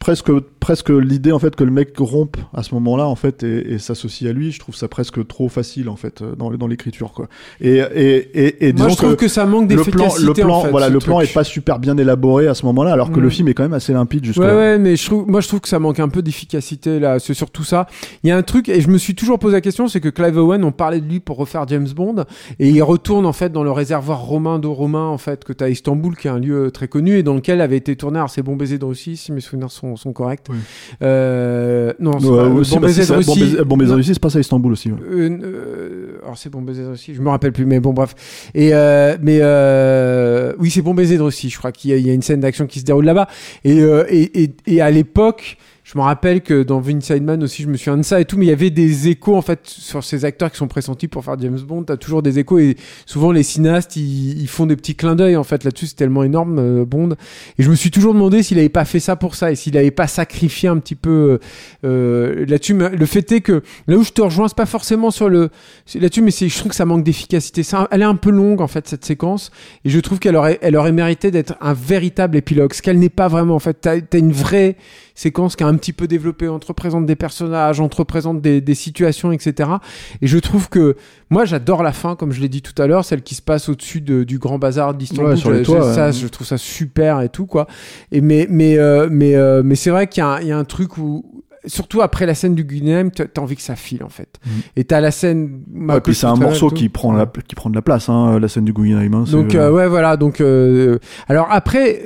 [0.01, 0.31] presque
[0.65, 3.79] presque l'idée en fait que le mec rompe à ce moment-là en fait et, et
[3.79, 7.13] s'associe à lui je trouve ça presque trop facile en fait euh, dans, dans l'écriture
[7.13, 7.29] quoi
[7.61, 10.25] et et et, et Moi, je trouve que que, ça manque le plan, d'efficacité.
[10.27, 12.93] le plan, en fait, voilà, le plan est pas super bien élaboré à ce moment-là,
[12.95, 13.23] alors que Mm.
[13.25, 14.57] le film est quand même assez limpide jusque Ouais, là.
[14.57, 17.19] ouais, mais je trouve, moi je trouve que ça manque un peu d'efficacité là.
[17.19, 17.87] C'est surtout ça.
[18.23, 20.09] Il y a un truc, et je me suis toujours posé la question, c'est que
[20.09, 22.25] Clive Owen, on parlait de lui pour refaire James Bond,
[22.59, 25.63] et il retourne en fait dans le réservoir romain de Romain, en fait, que tu
[25.63, 28.19] as à Istanbul, qui est un lieu très connu, et dans lequel avait été tourné,
[28.19, 30.47] alors c'est Bon Baiser de Russie, si mes souvenirs sont, sont corrects.
[30.55, 30.61] Oui.
[31.03, 33.35] Euh, non, c'est Ouais, pas- ouais, Bon bah, Baiser de ça- Bon.
[33.35, 33.97] Baiser- Bon Baiser Non.
[33.97, 34.91] Russie, c'est pas ça à Istanbul aussi.
[34.91, 34.99] ouais.
[35.11, 38.15] Euh, euh, alors c'est bon baiser de Russie, je me rappelle plus, mais bon bref.
[38.55, 42.11] Et euh, mais euh, oui c'est bon baiser de Russie, je crois qu'il y, y
[42.11, 43.29] a une scène d'action qui se déroule là-bas.
[43.65, 47.63] Et, euh, et, et, et à l'époque, je me rappelle que dans The Inside aussi,
[47.63, 49.61] je me souviens de ça et tout, mais il y avait des échos en fait
[49.65, 51.83] sur ces acteurs qui sont pressentis pour faire James Bond.
[51.85, 55.45] T'as toujours des échos et souvent les cinéastes ils, font des petits clins d'œil en
[55.45, 55.89] fait là-dessus.
[55.89, 57.11] C'est tellement énorme euh, Bond.
[57.59, 59.77] Et je me suis toujours demandé s'il avait pas fait ça pour ça et s'il
[59.77, 61.39] avait pas sacrifié un petit peu euh,
[61.85, 62.73] euh, là-dessus.
[62.73, 65.51] Le fait est que là où je te rejoins, c'est pas forcément sur le
[65.95, 67.63] là-dessus, mais je trouve que ça manque d'efficacité.
[67.63, 69.51] Ça, elle est un peu longue en fait cette séquence,
[69.85, 73.11] et je trouve qu'elle aurait, elle aurait mérité d'être un véritable épilogue, ce qu'elle n'est
[73.11, 73.55] pas vraiment.
[73.55, 74.77] En fait, t'as une vraie
[75.15, 78.41] séquence qui a un petit peu développé, on te représente des personnages, on te représente
[78.41, 79.71] des, des situations, etc.
[80.23, 80.97] Et je trouve que
[81.31, 83.69] moi, j'adore la fin, comme je l'ai dit tout à l'heure, celle qui se passe
[83.69, 85.31] au-dessus de- du grand bazar d'Istanbul.
[85.33, 86.13] Ouais, sur les Je- toits, je- ça, ouais.
[86.13, 87.67] je trouve ça super et tout quoi.
[88.13, 90.65] Et mais mais euh, mais euh, mais c'est vrai qu'il y un- y a un
[90.65, 91.34] truc où
[91.67, 94.29] surtout après la scène du Guinéen, t'as envie que ça file en fait.
[94.47, 94.53] Mhm.
[94.77, 95.61] Et t'as la scène.
[95.75, 98.49] Ouais, puis c'est un morceau qui prend la, qui prend de la place, hein, la
[98.49, 99.15] scène du Guggenheim.
[99.15, 100.99] hein, Donc euh, ouais voilà donc euh,
[101.29, 102.03] alors après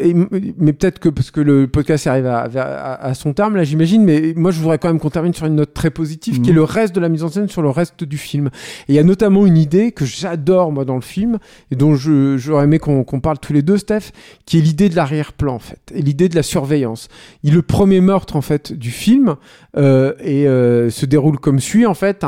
[0.58, 4.04] mais peut-être que parce que le podcast arrive à, à, à son terme là j'imagine
[4.04, 6.52] mais moi je voudrais quand même qu'on termine sur une note très positive qui est
[6.52, 6.56] Mhm.
[6.58, 8.46] le reste de la mise en scène sur le reste du film
[8.88, 11.38] et il y a notamment une idée que j'adore moi dans le film
[11.70, 14.12] et dont je j'aurais aimé qu'on qu'on parle tous les deux Steph
[14.46, 17.08] qui est l'idée de l'arrière-plan en fait et l'idée de la surveillance
[17.44, 19.36] et le premier meurtre en fait du film
[19.76, 22.24] euh, et euh, se déroule comme suit en fait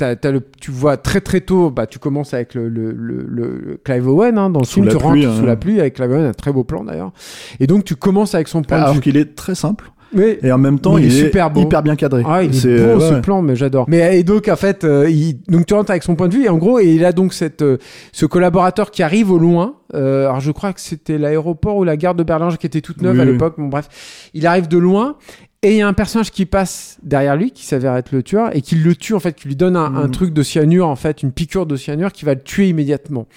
[0.00, 4.08] le, tu vois très très tôt, bah, tu commences avec le, le, le, le Clive
[4.08, 5.38] Owen hein, dans le Sous film, tu pluie, rentres hein.
[5.40, 7.12] sous la pluie avec Clive Owen, un très beau plan d'ailleurs.
[7.60, 9.00] Et donc tu commences avec son point de vue.
[9.00, 11.62] qu'il est très simple Mais, et en même temps il, il est super beau.
[11.62, 12.22] hyper bien cadré.
[12.26, 13.84] ah, il est, beau euh, ce plan, mais j'adore.
[13.88, 16.44] Mais et donc en fait, euh, il, donc tu rentres avec son point de vue
[16.44, 17.78] et en gros, et il a donc cette, euh,
[18.12, 19.76] ce collaborateur qui arrive au loin.
[19.94, 23.02] Euh, alors je crois que c'était l'aéroport ou la gare de Berlin qui était toute
[23.02, 23.54] neuve Oui, à l'époque.
[23.58, 23.88] Bon bref,
[24.34, 25.16] il arrive de loin.
[25.64, 28.54] Et il y a un personnage qui passe derrière lui, qui s'avère être le tueur,
[28.56, 30.10] et qui le tue en fait, qui lui donne un, un Mhm.
[30.10, 33.28] truc de cyanure en fait, une piqûre de cyanure qui va le tuer immédiatement.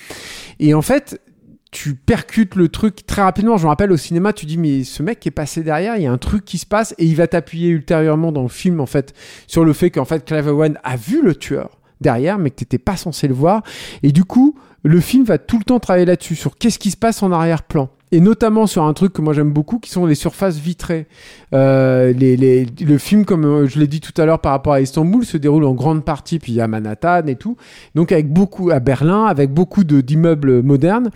[0.59, 1.21] Et en fait,
[1.71, 3.57] tu percutes le truc très rapidement.
[3.57, 6.03] Je me rappelle au cinéma, tu dis mais ce mec qui est passé derrière, il
[6.03, 8.79] y a un truc qui se passe et il va t'appuyer ultérieurement dans le film
[8.79, 9.13] en fait
[9.45, 12.77] sur le fait qu'en fait Clive Owen a vu le tueur derrière, mais que t'étais
[12.79, 13.61] pas censé le voir.
[14.01, 16.97] Et du coup, le film va tout le temps travailler là-dessus sur qu'est-ce qui se
[16.97, 17.89] passe en arrière-plan.
[18.15, 21.05] Et notamment sur un truc que moi j'aime beaucoup, qui sont les surfaces vitrées.
[21.51, 24.79] Euh, les, le film, comme euh, je l'ai dit tout à l'heure par rapport à
[24.79, 27.57] Istanbul, se déroule en grande partie, puis à Manhattan et tout.
[27.93, 31.09] Donc avec beaucoup à Berlin, avec beaucoup d'immeubles modernes,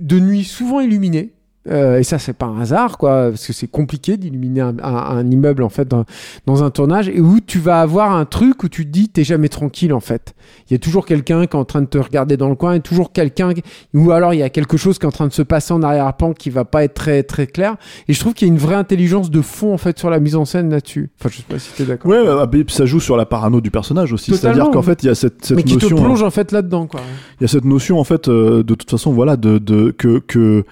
[0.00, 1.30] de nuit souvent illuminés.
[1.68, 5.18] Euh, et ça, c'est pas un hasard, quoi, parce que c'est compliqué d'illuminer un, un-
[5.18, 6.06] un immeuble en fait dans,
[6.46, 9.24] dans un tournage, et où tu vas avoir un truc où tu te dis t'es
[9.24, 10.34] jamais tranquille en fait.
[10.68, 12.72] Il y a toujours quelqu'un qui est en train de te regarder dans le coin,
[12.74, 13.52] et toujours quelqu'un,
[13.92, 15.82] ou alors il y a quelque chose qui est en train de se passer en
[15.82, 17.76] arrière-plan qui va pas être très très clair.
[18.08, 20.18] Et je trouve qu'il y a une vraie intelligence de fond en fait sur la
[20.18, 21.10] mise en scène là-dessus.
[21.20, 22.10] Enfin, je sais pas si t'es d'accord.
[22.10, 24.34] Ouais, bah, bah, ça joue sur la parano du personnage aussi.
[24.34, 25.88] C'est-à-dire qu'en fait, il y a cette, cette mais qui te hein.
[25.94, 27.00] plonge en fait là-dedans, quoi.
[27.38, 30.20] Il y a cette notion en fait euh, de toute façon voilà de, de que
[30.20, 30.64] que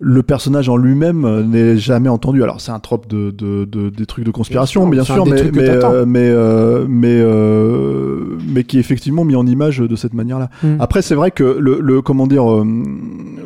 [0.00, 2.42] le personnage en lui-même euh, n'est jamais entendu.
[2.44, 5.50] Alors c'est un trope de, de, de- des trucs de conspiration, Bien bien sûr, mais
[5.52, 10.14] mais, euh, mais euh, mais euh, mais qui est effectivement mis en image de cette
[10.14, 10.50] manière-là.
[10.62, 10.76] Mm.
[10.80, 12.64] Après c'est vrai que le, le comment dire euh,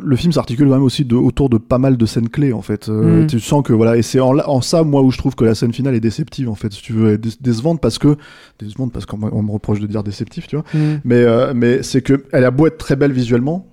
[0.05, 2.61] le film s'articule quand même aussi de, autour de pas mal de scènes clés en
[2.61, 2.89] fait.
[2.89, 3.27] Euh, Mm.
[3.27, 5.55] Tu sens que voilà, et c'est en, en ça moi où je trouve que la
[5.55, 8.15] scène finale est déceptive en fait, si tu veux, dé- décevante parce que
[8.59, 10.65] décevante parce qu'on me- reproche de dire déceptif, tu vois.
[10.73, 10.99] Mm.
[11.03, 13.67] Mais euh, mais c'est que elle a beau être très belle visuellement,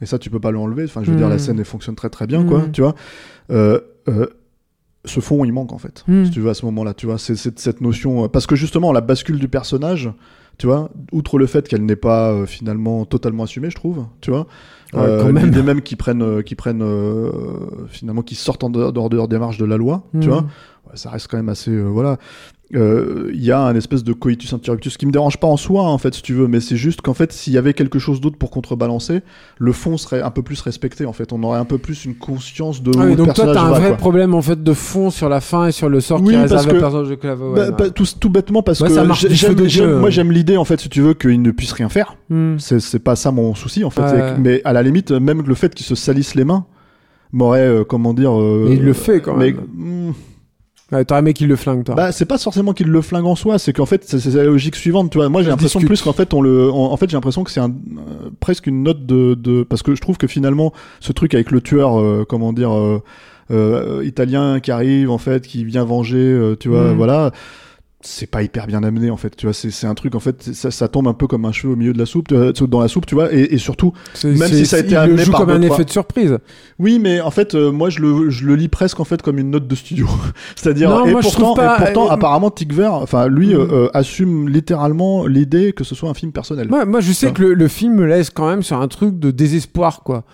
[0.00, 0.84] et ça tu peux pas l'enlever.
[0.84, 2.72] Enfin, je veux dire, la scène elle fonctionne très très bien, quoi, Mm.
[2.72, 2.94] tu vois.
[3.50, 4.26] Euh, euh,
[5.04, 6.24] ce fond il manque en fait, Mm.
[6.26, 7.18] si tu veux à ce moment-là, tu vois.
[7.18, 10.10] C'est cette notion euh, parce que justement la bascule du personnage.
[10.58, 14.30] Tu vois, outre le fait qu'elle n'est pas euh, finalement totalement assumée, je trouve, tu
[14.30, 14.46] vois,
[14.94, 15.44] Ouais, quand même.
[15.44, 16.82] l'idée même qui prennent, qui prennent
[17.88, 20.42] finalement, qui sortent en dehors, dehors de leur démarche de la loi, tu vois,
[20.86, 22.16] ouais, ça reste quand même assez, euh,
[22.72, 22.84] voilà.
[22.84, 25.82] Euh, Il y a un espèce de coitus interruptus qui me dérange pas en soi,
[25.82, 28.20] en fait, si tu veux, mais c'est juste qu'en fait, s'il y avait quelque chose
[28.20, 29.20] d'autre pour contrebalancer,
[29.58, 31.32] le fond serait un peu plus respecté, en fait.
[31.32, 33.60] On aurait un peu plus une conscience de Ah où oui, le donc toi, t'as
[33.62, 33.96] un va, vrai quoi.
[33.96, 36.72] problème en fait de fond sur la fin et sur le sort Oui, qui réservé
[36.72, 37.54] que- personnage de Owen.
[37.54, 38.94] Bah, bah, tout, tout bêtement parce Ouais, que
[39.68, 42.56] j'aime, moi j'aime l'idée en fait si tu veux qu'il ne puisse rien faire Hmm.
[42.58, 44.02] c'est, pas ça mon souci en fait
[44.38, 46.64] mais à la limite même le fait qu'il se salisse les mains
[47.32, 49.60] m'aurait euh, comment dire euh, Mais il le fait, quand mais, même.
[49.76, 50.12] hmm,
[50.92, 51.96] Ouais, T'aurais aimé qu'il le flingue, toi.
[51.96, 54.76] bah c'est pas forcément qu'il le flingue en soi c'est qu'en fait c'est, la logique
[54.76, 57.16] suivante tu vois moi j'ai l'impression plus qu'en fait on le en, en fait j'ai
[57.16, 60.28] l'impression que c'est un euh, presque une note de, de parce que je trouve que
[60.28, 63.02] finalement ce truc avec le tueur euh, comment dire euh,
[63.50, 66.96] euh, italien qui arrive en fait qui vient venger euh, tu vois Mm.
[66.96, 67.32] voilà
[68.06, 70.42] c'est pas hyper bien amené en fait tu vois c'est, c'est un truc en fait
[70.54, 72.52] ça, ça tombe un peu comme un cheveu au milieu de la soupe tu vois,
[72.68, 73.92] dans la soupe tu vois et, et surtout
[74.22, 76.38] même si ça a été il le amené joue par comme un effet de surprise.
[76.78, 79.38] oui mais en fait euh, moi je le, je le lis presque en fait comme
[79.38, 80.06] une note de studio
[80.56, 83.60] c'est-à-dire et et pourtant euh, apparemment Tigver enfin lui Mm.
[83.60, 87.32] euh, euh, assume littéralement l'idée que ce soit un film personnel Moi, moi, je sais
[87.32, 90.24] que le, le film me laisse quand même sur un truc de désespoir, quoi.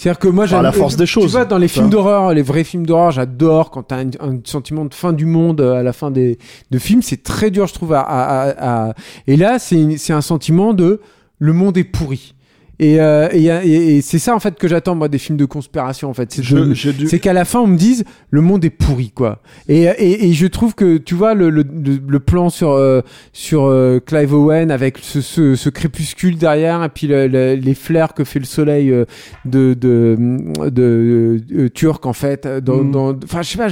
[0.00, 2.42] C'est-à-dire que moi, j'aime- la force des choses, Tu vois, dans les films d'horreur, les
[2.42, 5.82] vrais films d'horreur, j'adore quand t'as un, un sentiment de fin du monde euh, à
[5.82, 6.38] la fin des
[6.70, 7.02] de films.
[7.02, 7.94] C'est très dur, je trouve.
[7.94, 8.94] À, à- à-
[9.26, 11.00] Et là, c'est un sentiment de
[11.40, 12.34] le monde est pourri.
[12.80, 15.44] Et, euh, et, et- et c'est ça en fait que j'attends moi des films de
[15.44, 16.32] conspiration en fait.
[16.32, 19.40] C'est de- Je- c'est qu'à la fin on me dise le monde est pourri quoi.
[19.68, 21.64] Et, et, et je trouve que tu vois le, le,
[22.06, 23.00] le, plan sur euh,
[23.32, 27.74] sur euh, Clive Owen avec ce, ce, ce crépuscule derrière et puis le- le- les
[27.74, 29.04] flares que fait le soleil euh,
[29.44, 30.16] de de,
[30.70, 32.46] de, euh, turc en fait.
[32.46, 32.90] Dans, Mm.
[32.92, 33.68] dans- enfin je sais pas,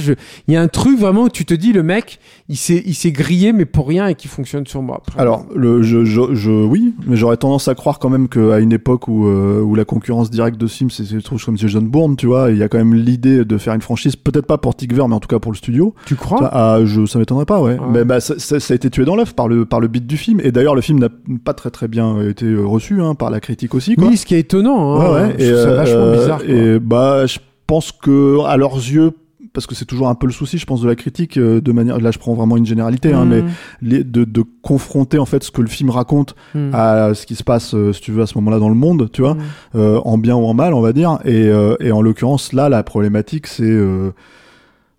[0.47, 2.93] il y a un truc vraiment où tu te dis le mec il s'est il
[2.93, 5.01] s'est grillé mais pour rien et qui fonctionne sur moi.
[5.05, 8.59] Après, Alors, le, je, je, je- oui, mais j'aurais tendance à croire quand même qu'à
[8.59, 11.81] une époque où, euh, où la concurrence directe de Sims, c'est c'est trop comme Jason
[11.81, 14.57] Bourne, tu vois, il y a quand même l'idée de faire une franchise, peut-être pas
[14.57, 15.93] pour Tigver, mais en tout cas pour le studio.
[16.05, 16.39] tu crois?
[16.39, 17.73] Ça, ah, je, ça m'étonnerait pas, ouais.
[17.77, 17.85] Ouais.
[17.91, 20.07] Mais bah, ça, ça- ça a été tué dans l'œuf par le, par le beat
[20.07, 20.39] du film.
[20.43, 21.09] Et d'ailleurs, le film n'a
[21.45, 24.07] pas très très bien été euh, reçu hein, par la critique aussi, quoi.
[24.07, 24.97] Oui, ce qui est étonnant.
[24.99, 25.35] Ouais, Hein, ouais.
[25.37, 26.37] Je Et, trouve ça euh, vachement bizarre.
[26.45, 26.47] quoi.
[26.55, 29.11] Et bah, je pense que à leurs yeux,
[29.57, 31.71] parce que c'est toujours un peu le souci, je pense, de la critique, euh, de
[31.71, 33.29] manière, là, je prends vraiment une généralité, hein, Mm.
[33.29, 33.43] mais
[33.81, 36.69] les- de, de confronter en fait ce que le film raconte Mm.
[36.73, 39.09] à ce qui se passe, euh, si tu veux, à ce moment-là dans le monde,
[39.11, 39.39] tu vois, Mm.
[39.77, 41.17] euh, en bien ou en mal, on va dire.
[41.25, 44.11] Et, euh, et en l'occurrence, là, la problématique, c'est euh,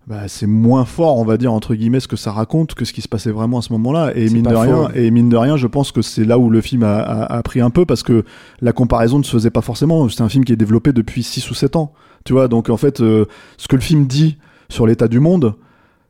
[0.07, 2.93] bah, c'est moins fort, on va dire entre guillemets, ce que ça raconte que ce
[2.93, 4.11] qui se passait vraiment à ce moment-là.
[4.15, 6.61] Et mine de rien, et mine de rien, je pense que c'est là où le
[6.61, 8.25] film a, a, a pris un peu parce que
[8.59, 10.09] la comparaison ne se faisait pas forcément.
[10.09, 11.93] C'est un film qui est développé depuis 6 ou 7 ans,
[12.25, 12.47] tu vois.
[12.47, 13.25] Donc en fait, euh,
[13.57, 14.37] ce que le film dit
[14.69, 15.55] sur l'état du monde,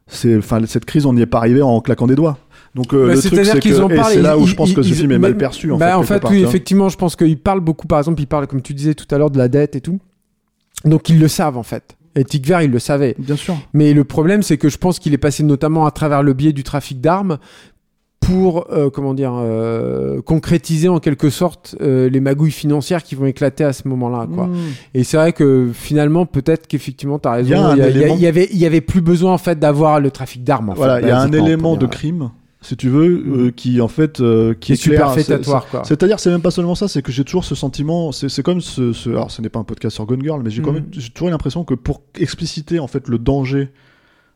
[0.08, 2.38] c'est, enfin, cette crise, on n'y est pas arrivé en claquant des doigts.
[2.76, 4.70] Donc euh, Bah, le truc, c'est-à-dire c'est qu'ils parlent, c'est là ils- où je pense
[4.70, 5.72] ils- que ce ils- film est mal perçu.
[5.72, 8.22] En bah, fait, en fait, part, oui, effectivement, je pense qu'il parle beaucoup, par exemple,
[8.22, 10.00] il parle, comme tu disais tout à l'heure, de la dette et tout.
[10.86, 11.96] Donc ils le savent en fait.
[12.16, 13.16] Et Tigver, il le savait.
[13.20, 13.56] Bien sûr.
[13.74, 16.54] Mais le problème, c'est que je pense qu'il est passé notamment à travers le biais
[16.54, 17.38] du trafic d'armes
[18.20, 23.26] pour, euh, comment dire, euh, concrétiser en quelque sorte euh, les magouilles financières qui vont
[23.26, 24.48] éclater à ce moment-là, quoi.
[24.48, 24.56] Mmh.
[24.94, 27.74] Et c'est vrai que finalement, peut-être qu'effectivement, t'as raison.
[27.76, 30.74] Il y élément- avait, il y avait plus besoin en fait d'avoir le trafic d'armes.
[30.76, 32.30] Voilà, il y a un élément de crime,
[32.62, 33.08] si tu veux,
[33.48, 36.88] euh, qui en fait, euh, qui est super fétatoire, C'est-à-dire, c'est même pas seulement ça,
[36.90, 39.60] c'est que j'ai toujours ce sentiment, c'est c'est comme ce, ce- alors ce n'est pas
[39.60, 40.76] un podcast sur Gone Girl, mais j'ai quand Mhm.
[40.80, 43.70] même, j'ai toujours l'impression que pour expliciter en fait le danger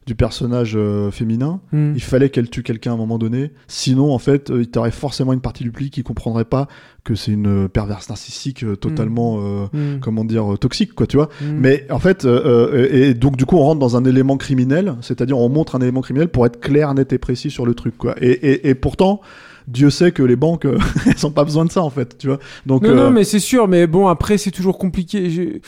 [0.05, 1.93] du personnage euh, féminin, Hmm.
[1.95, 3.51] il fallait qu'elle tue quelqu'un à un moment donné.
[3.67, 6.67] Sinon, en fait, euh, il t'aurait forcément une partie du pli qui comprendrait pas
[7.03, 9.99] que c'est une euh, perverse narcissique euh, totalement, euh, Hmm.
[10.01, 11.29] comment dire, toxique, quoi, tu vois.
[11.41, 11.57] Hmm.
[11.59, 15.49] Mais en fait, et donc du coup, on rentre dans un élément criminel, c'est-à-dire on
[15.49, 18.15] montre un élément criminel pour être clair, net et précis sur le truc, quoi.
[18.21, 19.21] Et, et, et pourtant,
[19.67, 20.65] Dieu sait que les banques,
[21.05, 22.39] elles ont pas besoin de ça, en fait, tu vois.
[22.65, 23.67] Donc, Non, non, mais c'est sûr.
[23.69, 25.61] Mais bon, après, c'est toujours compliqué.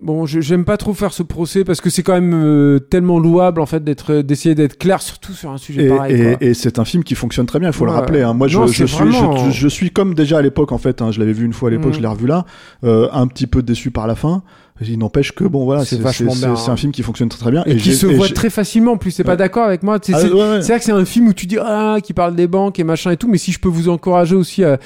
[0.00, 3.18] Bon, je- j'aime pas trop faire ce procès parce que c'est quand même euh, tellement
[3.18, 6.36] louable en fait d'être, d'essayer d'être clair, surtout sur un sujet et, pareil.
[6.40, 8.22] et- et c'est un film qui fonctionne très bien, il faut le rappeler.
[8.22, 8.32] hein.
[8.32, 10.78] Moi, je, Non, je c'est suis, vraiment- je, je suis comme déjà à l'époque, en
[10.78, 11.02] fait.
[11.02, 11.96] hein, je l'avais vu une fois à l'époque, Mm.
[11.96, 12.44] je l'ai revu là,
[12.84, 14.42] euh, un petit peu déçu par la fin.
[14.80, 16.74] Il n'empêche que bon voilà, C'est vachement bien, c'est hein.
[16.74, 18.96] un film qui fonctionne très très bien Et, qui se et voit très facilement en
[18.96, 19.10] plus.
[19.10, 20.60] C'est pas d'accord avec moi C'est Ah, ouais, ouais.
[20.60, 23.10] vrai que c'est un film où tu dis ah qui parle des banques et machin
[23.10, 24.78] et tout, mais si je peux vous encourager aussi, à...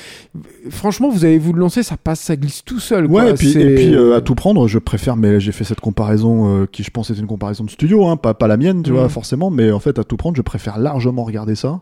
[0.70, 3.06] franchement, vous allez vous le lancer, ça passe, ça glisse tout seul.
[3.08, 3.24] quoi.
[3.24, 5.64] Ouais, et puis, C'est- et puis euh, à tout prendre, je préfère, mais j'ai fait
[5.64, 8.56] cette comparaison euh, qui, je pense, était une comparaison de studio, hein, pas, pas la
[8.56, 8.96] mienne, tu Mhm.
[8.96, 11.80] vois, forcément, mais en fait, à tout prendre, je préfère largement regarder ça,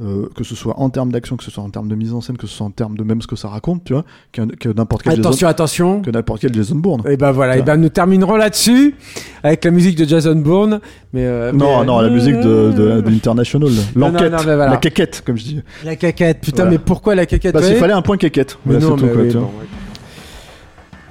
[0.00, 2.20] euh, que ce soit en termes d'action, que ce soit en termes de mise en
[2.20, 4.68] scène, que ce soit en termes de même ce que ça raconte, tu vois, que
[4.72, 6.00] n'importe quel, Jason, attention, attention.
[6.02, 7.02] que n'importe quel Jason Bourne.
[7.08, 8.94] Et ben voilà, et ben nous terminerons là-dessus
[9.42, 10.80] avec la musique de Jason Bourne.
[11.12, 14.68] Mais euh, Non, mais- non, la musique de, de, de l'International, non, l'enquête, non, voilà.
[14.70, 15.60] la quéquette, comme je dis.
[15.84, 16.40] la caquette.
[16.40, 16.70] Putain, Voilà.
[16.72, 18.16] mais pourquoi la caquette ouais qu'il fallait un point.
[18.22, 18.30] Mais
[18.64, 19.42] Voilà, non, tout, mais quoi, oui, tu vois.
[19.46, 19.66] bon, ouais.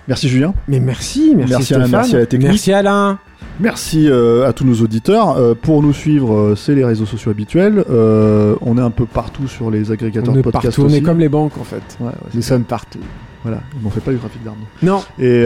[0.07, 0.53] Merci Julien.
[0.67, 2.49] Mais merci, merci, Merci Alain, merci à la technique.
[2.49, 3.19] Merci Alain.
[3.59, 5.37] Merci euh, à tous nos auditeurs.
[5.37, 7.83] Euh, pour nous suivre, euh, c'est les réseaux sociaux habituels.
[7.89, 11.19] On est un peu partout sur les agrégateurs On de podcasts partout, on est comme
[11.19, 11.83] les banques en fait.
[11.99, 12.99] Ouais, ouais, Nous sommes partout.
[13.43, 14.57] voilà, on fait pas du trafic d'armes.
[14.81, 15.45] Non, Et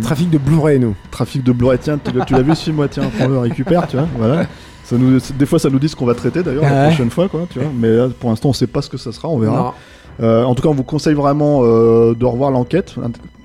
[0.00, 0.94] trafic de Blu-ray nous.
[1.10, 4.08] trafic de Blu-ray, tiens, tu, l'as- vu ce film, ouais, tiens, prends-le, récupère, tu vois,
[4.16, 4.44] voilà.
[4.84, 6.88] Ça nous, des fois, ça nous dit ce qu'on va traiter d'ailleurs Ah la ouais.
[6.88, 7.68] prochaine fois, quoi, tu vois.
[7.74, 9.74] Mais là, pour l'instant, on sait pas ce que ça sera, on verra.
[10.22, 12.94] En tout cas, on vous conseille vraiment de revoir l'enquête.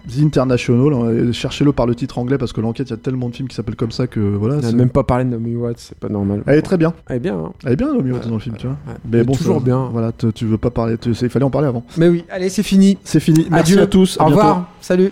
[0.10, 3.36] The International, cherchez-le par le titre anglais parce que l'enquête, il y a tellement de
[3.36, 4.55] films qui s'appellent comme ça que voilà.
[4.55, 6.43] On n'a même pas parlé de Naomi Watts, c'est pas normal.
[6.47, 6.93] Elle est très bien.
[7.07, 7.36] Elle est bien.
[7.38, 7.53] hein.
[7.66, 8.76] Elle est bien, Naomi Watts, dans le film, tu vois.
[8.88, 8.93] ouais.
[9.12, 9.89] Mais bon, toujours bien.
[9.91, 10.95] Voilà, tu, veux pas parler.
[11.05, 11.84] il fallait en parler avant.
[11.97, 12.97] Mais oui, allez, c'est fini.
[13.03, 13.47] C'est fini.
[13.51, 13.84] Merci Adieu.
[13.84, 14.18] à tous.
[14.20, 14.39] à Au bientôt.
[14.41, 14.70] revoir.
[14.82, 15.12] Salut.